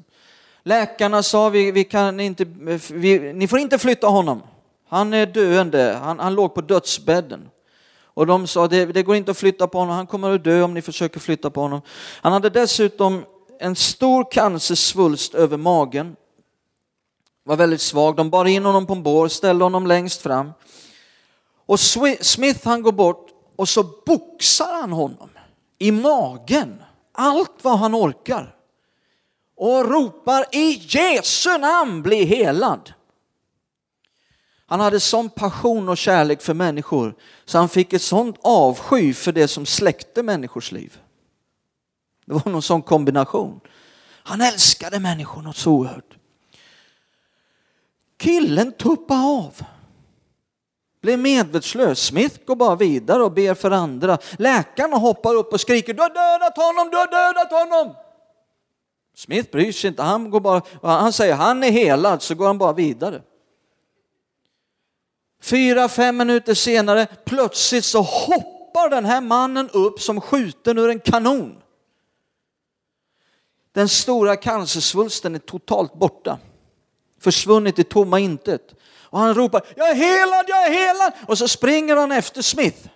[0.63, 2.45] Läkarna sa vi, vi kan inte,
[2.93, 4.43] vi, ni får inte flytta honom.
[4.89, 7.49] Han är döende, han, han låg på dödsbädden.
[8.03, 10.63] Och de sa det, det går inte att flytta på honom, han kommer att dö
[10.63, 11.81] om ni försöker flytta på honom.
[12.21, 13.25] Han hade dessutom
[13.61, 16.17] en stor cancersvulst över magen.
[17.45, 20.53] Var väldigt svag, de bar in honom på en bår, ställde honom längst fram.
[21.67, 21.81] Och
[22.21, 23.26] Smith han går bort
[23.57, 25.31] och så boxar han honom
[25.79, 26.83] i magen,
[27.13, 28.55] allt vad han orkar.
[29.57, 32.93] Och ropar i Jesu namn bli helad.
[34.67, 39.33] Han hade sån passion och kärlek för människor så han fick ett sånt avsky för
[39.33, 40.99] det som släckte människors liv.
[42.25, 43.61] Det var någon sån kombination.
[44.23, 46.17] Han älskade människor något så oerhört.
[48.19, 49.63] Killen tuppade av
[51.07, 52.01] blir medvetslös.
[52.01, 54.19] Smith går bara vidare och ber för andra.
[54.39, 57.95] Läkarna hoppar upp och skriker du har dödat honom, du har dödat honom.
[59.15, 62.59] Smith bryr sig inte, han, går bara, han säger han är helad så går han
[62.59, 63.23] bara vidare.
[65.43, 71.01] Fyra, fem minuter senare plötsligt så hoppar den här mannen upp som skjuten ur en
[71.01, 71.63] kanon.
[73.73, 76.39] Den stora cancersvulsten är totalt borta.
[77.21, 78.75] Försvunnit i tomma intet.
[79.17, 81.13] Och han ropar, jag är helad, jag är helad!
[81.29, 82.89] Och så springer han efter Smith.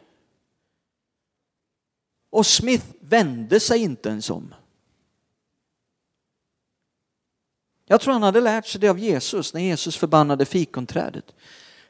[2.31, 4.55] Och Smith vände sig inte ens om.
[7.85, 11.35] Jag tror han hade lärt sig det av Jesus när Jesus förbannade fikonträdet.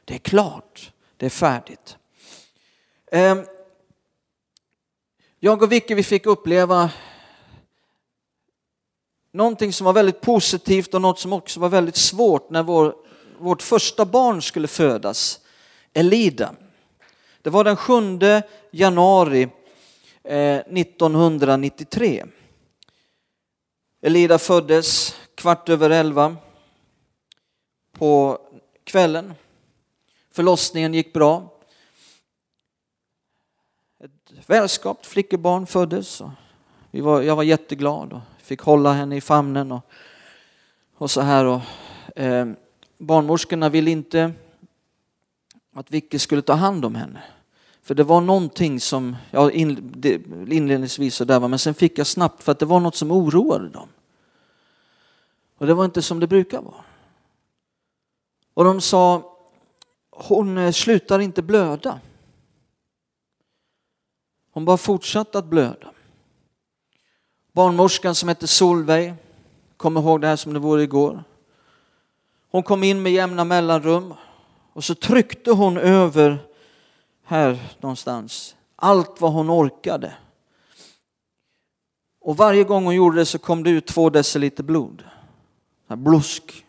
[0.05, 1.97] Det är klart, det är färdigt.
[3.11, 3.45] Ehm,
[5.39, 6.91] jag och Vicky vi fick uppleva
[9.31, 12.95] någonting som var väldigt positivt och något som också var väldigt svårt när vår,
[13.41, 15.39] vårt första barn skulle födas,
[15.93, 16.55] Elida.
[17.41, 17.93] Det var den 7
[18.71, 19.49] januari
[20.23, 22.25] eh, 1993.
[24.01, 26.35] Elida föddes kvart över elva
[27.91, 28.39] på
[28.83, 29.33] kvällen.
[30.31, 31.53] Förlossningen gick bra.
[34.03, 36.21] Ett välskapt flickebarn föddes.
[36.91, 39.81] Vi var, jag var jätteglad och fick hålla henne i famnen och,
[40.97, 41.45] och så här.
[41.45, 41.61] Och,
[42.15, 42.47] eh,
[43.01, 44.33] barnmorskorna ville inte
[45.73, 47.23] att Vicky skulle ta hand om henne.
[47.81, 52.43] För det var någonting som, ja inledningsvis så där var, men sen fick jag snabbt
[52.43, 53.89] för att det var något som oroade dem.
[55.57, 56.83] Och det var inte som det brukar vara.
[58.53, 59.35] Och de sa,
[60.09, 61.99] hon eh, slutar inte blöda.
[64.51, 65.91] Hon bara fortsatte att blöda.
[67.51, 69.13] Barnmorskan som hette Solveig,
[69.77, 71.23] kom ihåg det här som det vore igår.
[72.51, 74.13] Hon kom in med jämna mellanrum
[74.73, 76.37] och så tryckte hon över
[77.23, 80.13] här någonstans allt vad hon orkade.
[82.21, 85.03] Och varje gång hon gjorde det så kom det ut två deciliter blod.
[85.87, 86.65] Blusk.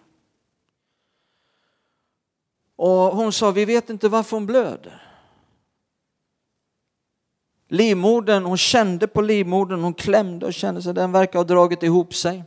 [2.76, 5.02] Och hon sa, vi vet inte varför hon blöder.
[7.68, 12.14] Livmodern, hon kände på livmodern, hon klämde och kände sig, den verkar ha dragit ihop
[12.14, 12.44] sig.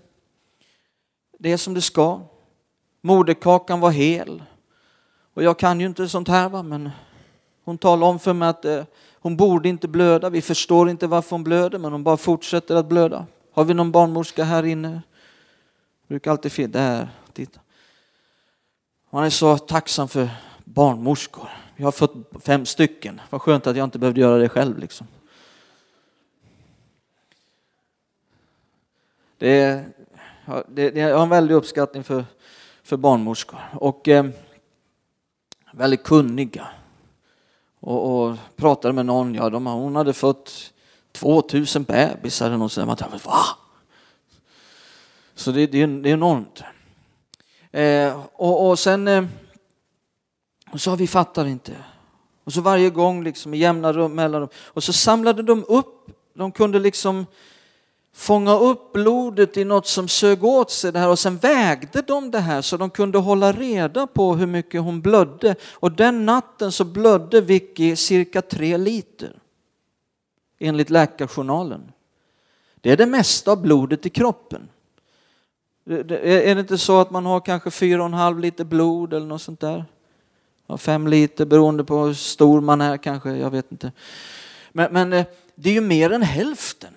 [1.39, 2.21] Det är som det ska.
[3.05, 4.43] Moderkakan var hel.
[5.33, 6.89] Och jag kan ju inte sånt här va, men
[7.63, 8.83] hon talade om för mig att eh,
[9.13, 10.29] hon borde inte blöda.
[10.29, 13.25] Vi förstår inte varför hon blöder, men hon bara fortsätter att blöda.
[13.53, 15.01] Har vi någon barnmorska här inne?
[16.07, 17.59] Brukar alltid finnas, där, titta.
[19.09, 20.29] Man är så tacksam för
[20.63, 21.49] barnmorskor.
[21.75, 23.21] Jag har fått fem stycken.
[23.29, 24.77] Vad skönt att jag inte behövde göra det själv.
[24.79, 25.07] Liksom.
[29.37, 29.85] Det är,
[30.67, 32.25] det, det, jag har en väldig uppskattning för,
[32.85, 33.59] för barnmorskor.
[33.73, 34.25] Och eh,
[35.73, 36.67] väldigt kunniga.
[37.79, 40.73] Och, och pratade med någon, ja, de, hon hade fått
[41.11, 42.87] 2000 bebisar eller något sånt.
[42.87, 43.43] Man tänkte, va?
[45.35, 46.63] Så det, det, det är enormt.
[47.71, 49.25] Eh, och, och sen eh,
[50.71, 51.75] och sa vi fattar inte.
[52.43, 54.49] Och så varje gång liksom i jämna rum, mellanrum.
[54.55, 57.25] Och så samlade de upp, de kunde liksom
[58.15, 62.31] fånga upp blodet i något som sög åt sig det här och sen vägde de
[62.31, 65.55] det här så de kunde hålla reda på hur mycket hon blödde.
[65.73, 69.35] Och den natten så blödde Vicky cirka tre liter
[70.59, 71.91] enligt läkarjournalen.
[72.81, 74.69] Det är det mesta av blodet i kroppen.
[75.89, 79.27] Är det inte så att man har kanske fyra och en halv liter blod eller
[79.27, 79.85] något sånt där?
[80.67, 83.91] Ja, fem liter beroende på hur stor man är kanske, jag vet inte.
[84.71, 86.93] Men, men eh, det är ju mer än hälften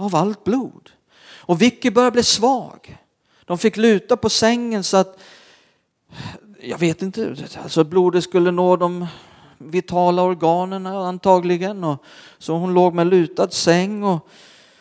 [0.00, 0.90] av allt blod.
[1.36, 2.98] Och Vicky började bli svag.
[3.44, 5.18] De fick luta på sängen så att,
[6.60, 9.06] jag vet inte, alltså blodet skulle nå de
[9.58, 11.84] vitala organen antagligen.
[11.84, 12.04] Och
[12.38, 14.28] så hon låg med lutad säng och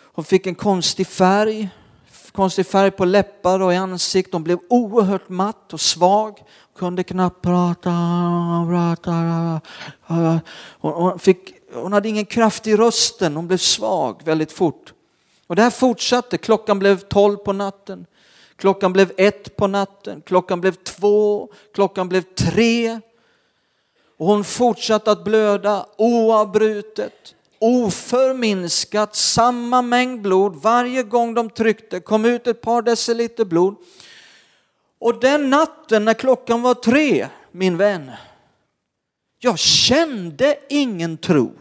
[0.03, 1.69] hon fick en konstig färg,
[2.31, 4.33] konstig färg på läppar och i ansiktet.
[4.33, 6.39] Hon blev oerhört matt och svag,
[6.77, 7.89] kunde knappt prata.
[10.79, 14.93] Hon, fick, hon hade ingen kraft i rösten, hon blev svag väldigt fort.
[15.49, 16.37] Och det här fortsatte.
[16.37, 18.05] Klockan blev tolv på natten.
[18.55, 20.21] Klockan blev ett på natten.
[20.21, 21.49] Klockan blev två.
[21.73, 22.99] Klockan blev tre.
[24.17, 30.55] Och hon fortsatte att blöda oavbrutet, oförminskat, samma mängd blod.
[30.55, 33.75] Varje gång de tryckte kom ut ett par deciliter blod.
[34.99, 38.11] Och den natten när klockan var tre, min vän,
[39.39, 41.58] jag kände ingen tro.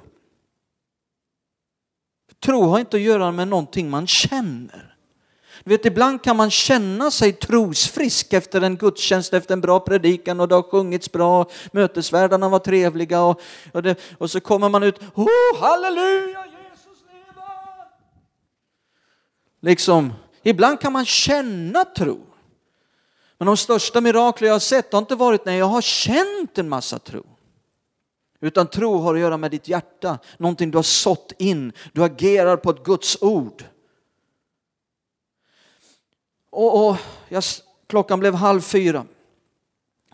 [2.41, 4.95] Tro har inte att göra med någonting man känner.
[5.64, 10.41] Du vet, ibland kan man känna sig trosfrisk efter en gudstjänst, efter en bra predikan
[10.41, 13.41] och det har sjungits bra, mötesvärdarna var trevliga och,
[13.72, 17.89] och, det, och så kommer man ut, oh, halleluja, Jesus lever!
[19.61, 20.12] Liksom,
[20.43, 22.20] ibland kan man känna tro.
[23.39, 26.68] Men de största mirakler jag har sett har inte varit när jag har känt en
[26.68, 27.26] massa tro.
[28.41, 31.72] Utan tro har att göra med ditt hjärta, någonting du har sått in.
[31.93, 33.64] Du agerar på ett Guds ord.
[36.51, 36.97] Och, och
[37.28, 37.43] jag,
[37.86, 39.07] klockan blev halv fyra.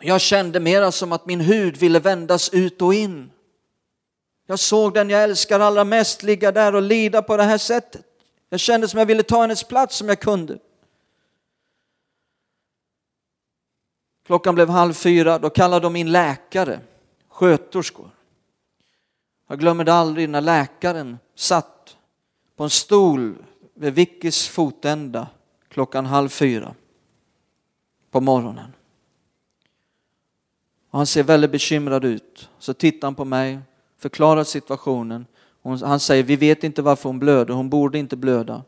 [0.01, 3.31] Jag kände mera som att min hud ville vändas ut och in.
[4.47, 8.05] Jag såg den jag älskar allra mest ligga där och lida på det här sättet.
[8.49, 10.59] Jag kände som jag ville ta hennes plats som jag kunde.
[14.27, 16.81] Klockan blev halv fyra, då kallade de in läkare,
[17.29, 18.11] sköterskor.
[19.55, 21.97] Jag glömmer det aldrig när läkaren satt
[22.57, 23.35] på en stol
[23.75, 25.29] vid Vickis fotända
[25.69, 26.75] klockan halv fyra
[28.11, 28.73] på morgonen.
[30.91, 32.49] Och han ser väldigt bekymrad ut.
[32.59, 33.59] Så tittar han på mig,
[33.99, 35.27] förklarar situationen.
[35.63, 38.63] Han säger, vi vet inte varför hon blöder, hon borde inte blöda.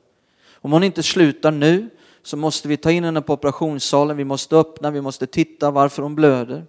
[0.53, 1.91] Om hon inte slutar nu
[2.23, 6.03] så måste vi ta in henne på operationssalen, vi måste öppna, vi måste titta varför
[6.03, 6.67] hon blöder.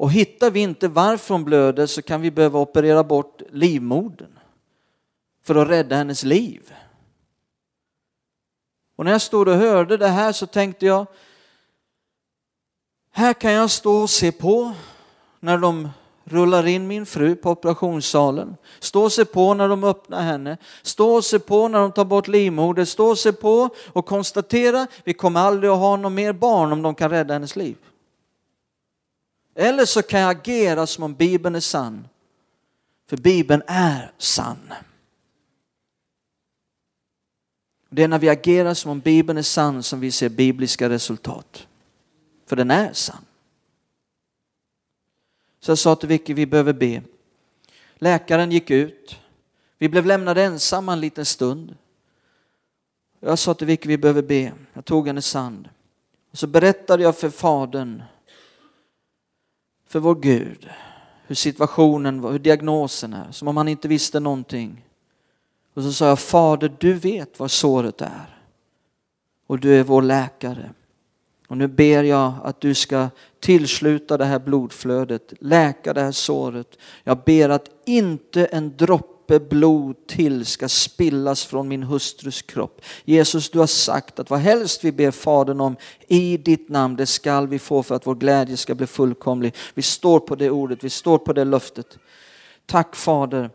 [0.00, 4.38] Och hittar vi inte varför hon blöder så kan vi behöva operera bort livmodern
[5.42, 6.72] för att rädda hennes liv.
[8.96, 11.06] Och när jag stod och hörde det här så tänkte jag,
[13.12, 14.72] här kan jag stå och se på
[15.40, 15.88] när de
[16.24, 18.56] rullar in min fru på operationssalen.
[18.78, 20.56] Stå och se på när de öppnar henne.
[20.82, 22.86] Stå och se på när de tar bort livmodern.
[22.86, 26.82] Stå och se på och konstatera, vi kommer aldrig att ha någon mer barn om
[26.82, 27.76] de kan rädda hennes liv.
[29.54, 32.08] Eller så kan jag agera som om Bibeln är sann.
[33.06, 34.72] För Bibeln är sann.
[37.88, 41.66] Det är när vi agerar som om Bibeln är sann som vi ser bibliska resultat.
[42.46, 43.24] För den är sann.
[45.60, 47.02] Så jag sa till Vicky, vi behöver be.
[47.94, 49.20] Läkaren gick ut.
[49.78, 51.76] Vi blev lämnade ensamma en liten stund.
[53.20, 54.52] Jag sa till Vicky, vi behöver be.
[54.72, 55.68] Jag tog hennes hand.
[56.30, 58.02] Och så berättade jag för fadern,
[59.90, 60.68] för vår Gud,
[61.26, 64.84] hur situationen var, hur diagnosen är, som om han inte visste någonting.
[65.74, 68.38] Och så sa jag, Fader du vet vad såret är.
[69.46, 70.70] Och du är vår läkare.
[71.48, 73.08] Och nu ber jag att du ska
[73.40, 76.78] tillsluta det här blodflödet, läka det här såret.
[77.04, 82.80] Jag ber att inte en droppe blod till ska spillas från min hustrus kropp.
[83.04, 85.76] Jesus, du har sagt att vad helst vi ber Fadern om
[86.08, 89.54] i ditt namn, det skall vi få för att vår glädje ska bli fullkomlig.
[89.74, 91.98] Vi står på det ordet, vi står på det löftet.
[92.66, 93.50] Tack Fader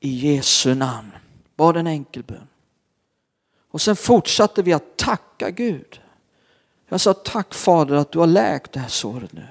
[0.00, 1.10] i Jesu namn.
[1.56, 2.48] Bad en enkel bön.
[3.70, 6.00] Och sen fortsatte vi att tacka Gud.
[6.88, 9.46] Jag sa tack Fader att du har läkt det här såret nu.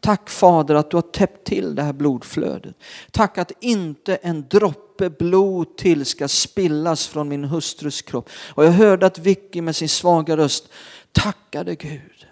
[0.00, 2.74] Tack Fader att du har täppt till det här blodflödet.
[3.10, 8.28] Tack att inte en droppe blod till ska spillas från min hustrus kropp.
[8.54, 10.68] Och jag hörde att Vicky med sin svaga röst
[11.12, 12.26] tackade Gud.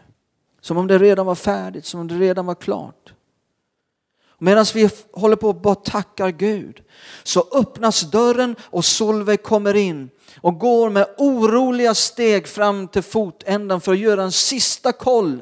[0.60, 3.12] Som om det redan var färdigt, som om det redan var klart.
[4.38, 6.82] Medan vi håller på och bara tackar Gud
[7.22, 10.10] så öppnas dörren och Solveig kommer in
[10.40, 15.40] och går med oroliga steg fram till fotändan för att göra en sista koll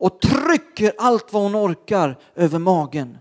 [0.00, 3.18] och trycker allt vad hon orkar över magen.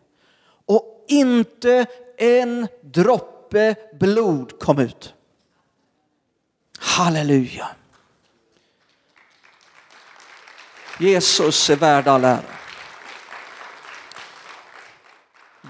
[0.66, 1.86] Och inte
[2.18, 5.14] en droppe blod kom ut.
[6.80, 7.68] Halleluja.
[11.00, 12.44] Jesus är värd all ära.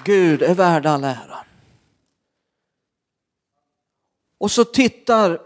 [0.03, 1.37] Gud är värd all ära.
[4.37, 5.41] Och så tittar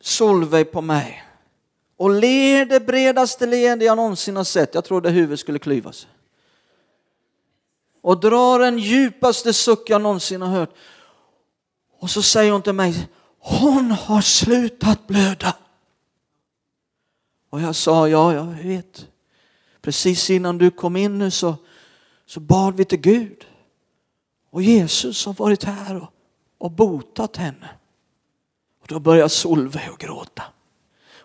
[0.00, 1.23] Solveig på mig
[2.04, 4.74] och ler det bredaste leende jag någonsin har sett.
[4.74, 6.06] Jag trodde huvudet skulle klyvas.
[8.02, 10.74] Och drar den djupaste suck jag någonsin har hört.
[12.00, 15.56] Och så säger hon till mig, hon har slutat blöda.
[17.50, 19.06] Och jag sa, ja, jag vet.
[19.82, 21.54] Precis innan du kom in nu så,
[22.26, 23.46] så bad vi till Gud.
[24.50, 26.10] Och Jesus har varit här och,
[26.58, 27.68] och botat henne.
[28.82, 30.42] Och då började Solveig att gråta.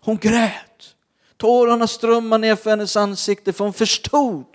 [0.01, 0.68] Hon grät.
[1.40, 4.46] Tårarna strömmade ner för hennes ansikte för hon förstod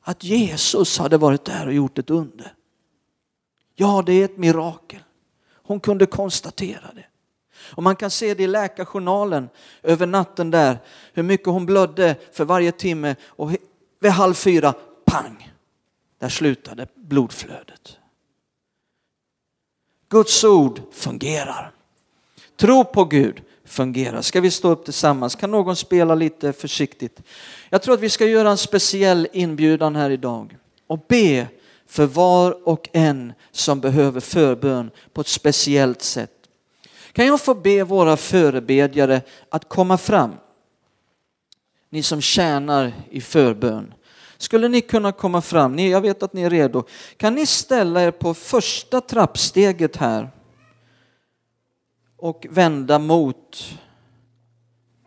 [0.00, 2.54] att Jesus hade varit där och gjort ett under.
[3.74, 5.00] Ja, det är ett mirakel.
[5.52, 7.04] Hon kunde konstatera det.
[7.74, 9.48] Och man kan se det i läkarjournalen
[9.82, 10.78] över natten där,
[11.12, 13.50] hur mycket hon blödde för varje timme och
[14.00, 14.74] vid halv fyra,
[15.04, 15.52] pang,
[16.18, 17.96] där slutade blodflödet.
[20.08, 21.72] Guds ord fungerar.
[22.56, 24.22] Tro på Gud fungerar.
[24.22, 25.34] Ska vi stå upp tillsammans?
[25.34, 27.22] Kan någon spela lite försiktigt?
[27.70, 30.56] Jag tror att vi ska göra en speciell inbjudan här idag
[30.86, 31.46] och be
[31.86, 36.30] för var och en som behöver förbön på ett speciellt sätt.
[37.12, 40.32] Kan jag få be våra förebedjare att komma fram?
[41.90, 43.94] Ni som tjänar i förbön.
[44.38, 45.78] Skulle ni kunna komma fram?
[45.78, 46.84] jag vet att ni är redo.
[47.16, 50.30] Kan ni ställa er på första trappsteget här?
[52.16, 53.78] Och vända mot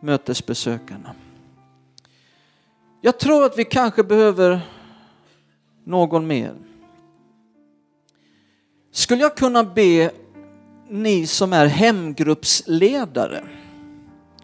[0.00, 1.14] mötesbesökarna.
[3.00, 4.60] Jag tror att vi kanske behöver
[5.84, 6.54] någon mer.
[8.92, 10.10] Skulle jag kunna be
[10.88, 13.44] ni som är hemgruppsledare,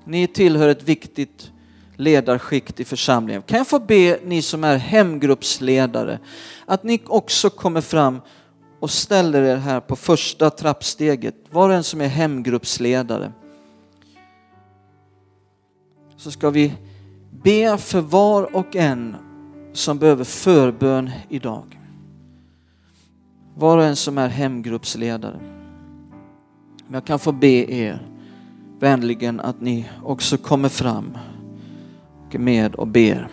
[0.04, 1.52] ni tillhör ett viktigt
[1.96, 3.42] ledarskikt i församlingen.
[3.42, 6.18] Kan jag få be ni som är hemgruppsledare
[6.64, 8.20] att ni också kommer fram
[8.86, 13.32] och ställer er här på första trappsteget, var och en som är hemgruppsledare.
[16.16, 16.74] Så ska vi
[17.42, 19.16] be för var och en
[19.72, 21.80] som behöver förbön idag.
[23.54, 25.40] Var och en som är hemgruppsledare.
[26.86, 28.06] Men jag kan få be er
[28.78, 31.18] vänligen att ni också kommer fram
[32.26, 33.28] och är med och ber.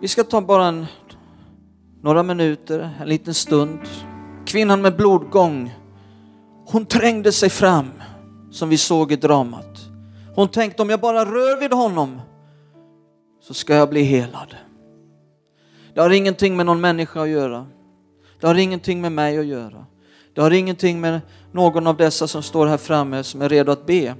[0.00, 0.86] Vi ska ta bara en,
[2.02, 3.78] några minuter, en liten stund.
[4.46, 5.74] Kvinnan med blodgång,
[6.66, 7.90] hon trängde sig fram
[8.50, 9.78] som vi såg i dramat.
[10.34, 12.20] Hon tänkte om jag bara rör vid honom
[13.42, 14.56] så ska jag bli helad.
[15.94, 17.66] Det har ingenting med någon människa att göra.
[18.40, 19.86] Det har ingenting med mig att göra.
[20.34, 21.20] Det har ingenting med
[21.52, 24.14] någon av dessa som står här framme som är redo att be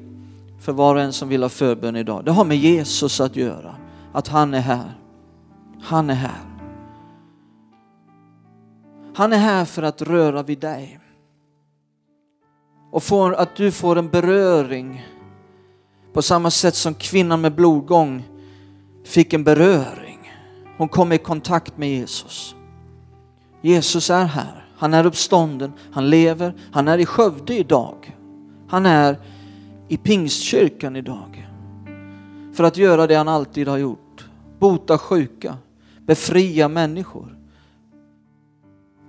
[0.61, 2.25] för var och en som vill ha förbön idag.
[2.25, 3.77] Det har med Jesus att göra,
[4.13, 4.98] att han är här.
[5.83, 6.41] Han är här.
[9.15, 11.01] Han är här för att röra vid dig.
[12.91, 15.07] Och för att du får en beröring
[16.13, 18.25] på samma sätt som kvinnan med blodgång
[19.05, 20.33] fick en beröring.
[20.77, 22.55] Hon kom i kontakt med Jesus.
[23.63, 24.65] Jesus är här.
[24.77, 28.17] Han är uppstånden, han lever, han är i Skövde idag.
[28.69, 29.19] Han är
[29.89, 31.49] i Pingstkyrkan idag.
[32.55, 34.29] För att göra det han alltid har gjort.
[34.59, 35.57] Bota sjuka,
[36.09, 37.37] befria människor.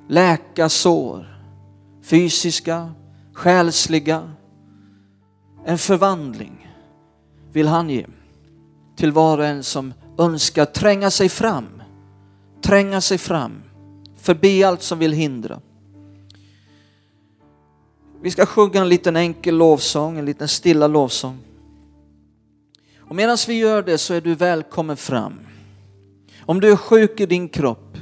[0.07, 1.43] Läka sår,
[2.03, 2.91] fysiska,
[3.33, 4.31] själsliga.
[5.65, 6.69] En förvandling
[7.51, 8.05] vill han ge
[8.95, 11.81] till var och en som önskar tränga sig fram,
[12.61, 13.63] tränga sig fram,
[14.17, 15.61] förbi allt som vill hindra.
[18.21, 21.39] Vi ska sjunga en liten enkel lovsång, en liten stilla lovsång.
[22.99, 25.48] Och medan vi gör det så är du välkommen fram.
[26.49, 27.97] Om du är sjuk i din kropp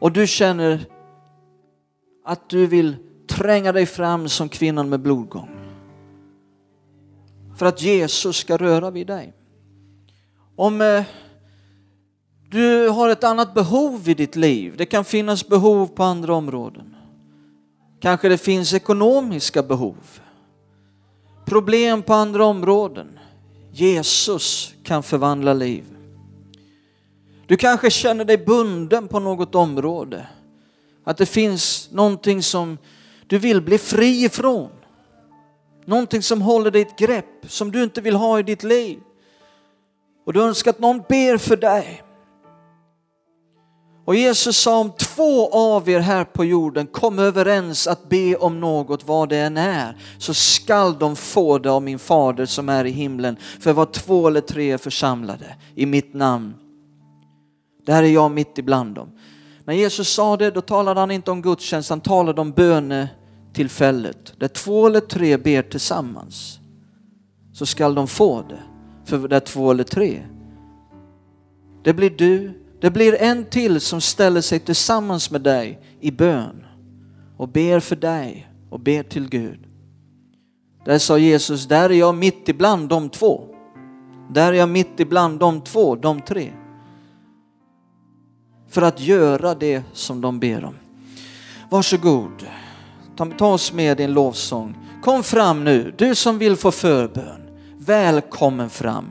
[0.00, 0.86] och du känner
[2.24, 2.96] att du vill
[3.28, 5.48] tränga dig fram som kvinnan med blodgång.
[7.56, 9.34] För att Jesus ska röra vid dig.
[10.56, 11.04] Om eh,
[12.50, 16.96] du har ett annat behov i ditt liv, det kan finnas behov på andra områden.
[18.00, 20.20] Kanske det finns ekonomiska behov.
[21.44, 23.18] Problem på andra områden.
[23.72, 25.95] Jesus kan förvandla liv.
[27.46, 30.26] Du kanske känner dig bunden på något område.
[31.04, 32.78] Att det finns någonting som
[33.26, 34.70] du vill bli fri ifrån.
[35.84, 38.98] Någonting som håller dig ett grepp som du inte vill ha i ditt liv.
[40.26, 42.02] Och du önskar att någon ber för dig.
[44.04, 48.60] Och Jesus sa om två av er här på jorden kom överens att be om
[48.60, 52.84] något vad det än är så skall de få det av min fader som är
[52.84, 53.36] i himlen.
[53.60, 56.54] För var två eller tre är församlade i mitt namn.
[57.86, 59.08] Där är jag mitt ibland dem.
[59.64, 64.34] När Jesus sa det då talade han inte om gudstjänst, han talade om bönetillfället.
[64.38, 66.58] Där två eller tre ber tillsammans
[67.52, 68.62] så skall de få det.
[69.04, 70.22] För där två eller tre.
[71.84, 76.66] Det blir du, det blir en till som ställer sig tillsammans med dig i bön
[77.36, 79.60] och ber för dig och ber till Gud.
[80.84, 83.44] Där sa Jesus, där är jag mitt ibland de två.
[84.34, 86.52] Där är jag mitt ibland de två, de tre.
[88.76, 90.74] För att göra det som de ber om.
[91.70, 92.46] Varsågod,
[93.16, 94.76] ta, ta oss med i en lovsång.
[95.02, 97.40] Kom fram nu, du som vill få förbön.
[97.78, 99.04] Välkommen fram.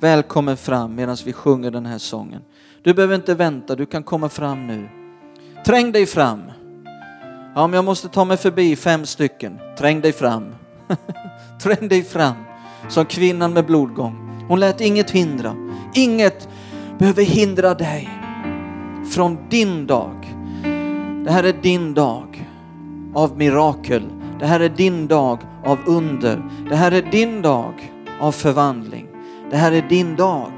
[0.00, 2.42] Välkommen fram medan vi sjunger den här sången.
[2.82, 4.88] Du behöver inte vänta, du kan komma fram nu.
[5.66, 6.42] Träng dig fram.
[7.54, 10.54] Ja, om jag måste ta mig förbi fem stycken, träng dig fram.
[11.62, 12.36] träng dig fram
[12.88, 14.44] som kvinnan med blodgång.
[14.48, 15.54] Hon lät inget hindra.
[15.94, 16.48] Inget
[16.98, 18.27] behöver hindra dig
[19.10, 20.34] från din dag.
[21.24, 22.48] Det här är din dag
[23.14, 24.02] av mirakel.
[24.40, 26.42] Det här är din dag av under.
[26.68, 29.06] Det här är din dag av förvandling.
[29.50, 30.52] Det här är din dag.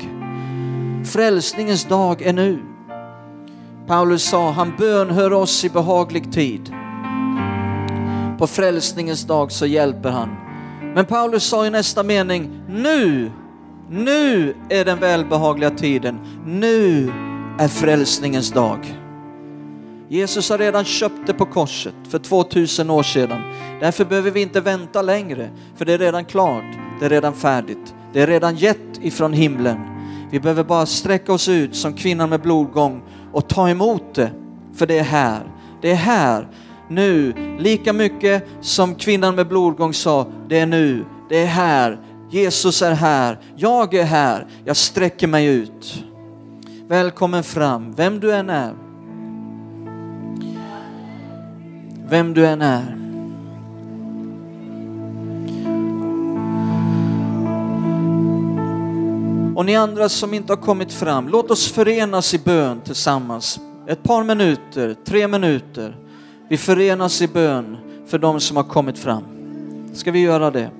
[1.04, 2.58] Frälsningens dag är nu.
[3.86, 6.74] Paulus sa, han bönhör oss i behaglig tid.
[8.38, 10.28] På frälsningens dag så hjälper han.
[10.94, 13.30] Men Paulus sa i nästa mening, nu,
[13.90, 16.18] nu är den välbehagliga tiden.
[16.46, 17.12] Nu
[17.60, 18.96] är frälsningens dag.
[20.08, 23.40] Jesus har redan köpt det på korset för 2000 år sedan.
[23.80, 26.64] Därför behöver vi inte vänta längre, för det är redan klart,
[27.00, 27.94] det är redan färdigt.
[28.12, 29.78] Det är redan gett ifrån himlen.
[30.30, 33.02] Vi behöver bara sträcka oss ut som kvinnan med blodgång
[33.32, 34.30] och ta emot det.
[34.74, 35.42] För det är här.
[35.82, 36.48] Det är här,
[36.88, 37.34] nu.
[37.58, 41.04] Lika mycket som kvinnan med blodgång sa, det är nu.
[41.28, 42.00] Det är här.
[42.30, 43.38] Jesus är här.
[43.56, 44.46] Jag är här.
[44.64, 46.04] Jag sträcker mig ut.
[46.90, 48.74] Välkommen fram, vem du än är.
[52.08, 52.96] Vem du än är.
[59.56, 63.60] Och ni andra som inte har kommit fram, låt oss förenas i bön tillsammans.
[63.86, 65.96] Ett par minuter, tre minuter.
[66.48, 67.76] Vi förenas i bön
[68.06, 69.24] för de som har kommit fram.
[69.92, 70.70] Ska vi göra det?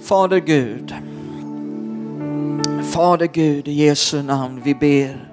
[0.00, 0.94] Fader Gud.
[2.90, 5.32] Fader Gud, i Jesu namn, vi ber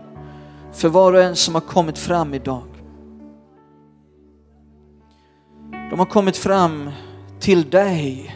[0.74, 2.64] för var och en som har kommit fram idag.
[5.90, 6.90] De har kommit fram
[7.40, 8.36] till dig,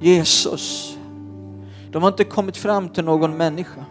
[0.00, 0.98] Jesus.
[1.90, 3.84] De har inte kommit fram till någon människa.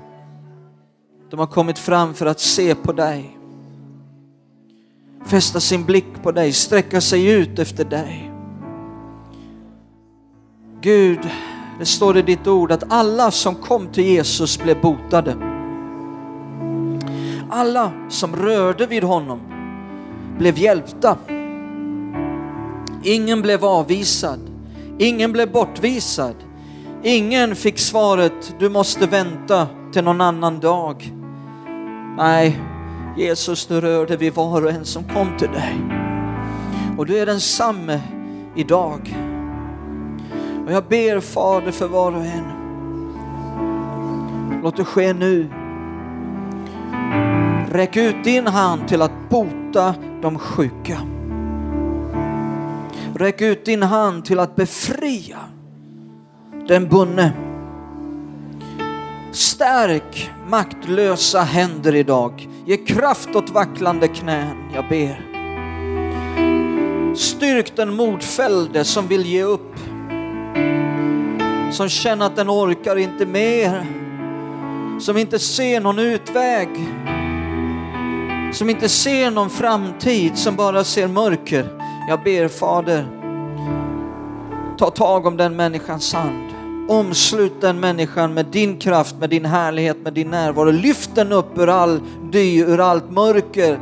[1.29, 3.37] De har kommit fram för att se på dig.
[5.25, 8.31] Fästa sin blick på dig, sträcka sig ut efter dig.
[10.81, 11.19] Gud,
[11.79, 15.35] det står i ditt ord att alla som kom till Jesus blev botade.
[17.49, 19.39] Alla som rörde vid honom
[20.37, 21.17] blev hjälpta.
[23.03, 24.39] Ingen blev avvisad,
[24.97, 26.35] ingen blev bortvisad.
[27.03, 31.13] Ingen fick svaret, du måste vänta till någon annan dag.
[32.17, 32.59] Nej,
[33.17, 35.75] Jesus, du rörde vid var och en som kom till dig.
[36.97, 38.01] Och du är densamme
[38.55, 39.26] idag.
[40.67, 42.53] Och jag ber Fader för var och en.
[44.63, 45.47] Låt det ske nu.
[47.71, 50.97] Räck ut din hand till att bota de sjuka.
[53.15, 55.37] Räck ut din hand till att befria
[56.67, 57.31] den bunne.
[59.31, 62.49] Stärk maktlösa händer idag.
[62.65, 65.25] Ge kraft åt vacklande knän, jag ber.
[67.15, 69.75] Styrk den modfällde som vill ge upp.
[71.71, 73.85] Som känner att den orkar inte mer.
[74.99, 76.69] Som inte ser någon utväg.
[78.53, 81.69] Som inte ser någon framtid, som bara ser mörker.
[82.09, 83.07] Jag ber Fader,
[84.77, 86.53] ta tag om den människans hand.
[86.89, 90.71] Omslut den människan med din kraft, med din härlighet, med din närvaro.
[90.71, 92.01] Lyft den upp ur all
[92.31, 93.79] dy, ur allt mörker.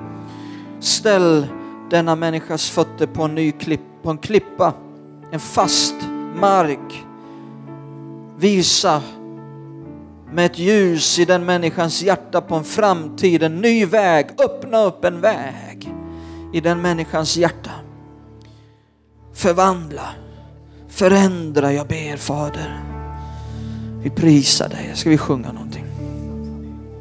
[0.80, 1.48] Ställ
[1.90, 4.74] denna människas fötter på en ny klipp, på en klippa,
[5.32, 5.96] en fast
[6.36, 7.05] mark.
[8.38, 9.02] Visa
[10.32, 14.28] med ett ljus i den människans hjärta på en framtid, en ny väg.
[14.40, 15.94] Öppna upp en väg
[16.54, 17.72] i den människans hjärta.
[19.34, 20.10] Förvandla,
[20.88, 22.80] förändra, jag ber Fader.
[24.04, 24.92] Vi prisar dig.
[24.94, 25.86] Ska vi sjunga någonting?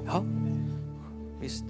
[0.07, 0.25] Ja,
[1.41, 1.65] visst.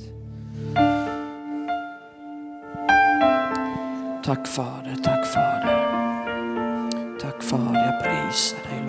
[4.24, 6.04] Tack Fader, tack Fader.
[7.20, 8.83] Tack Fader, jag prisar dig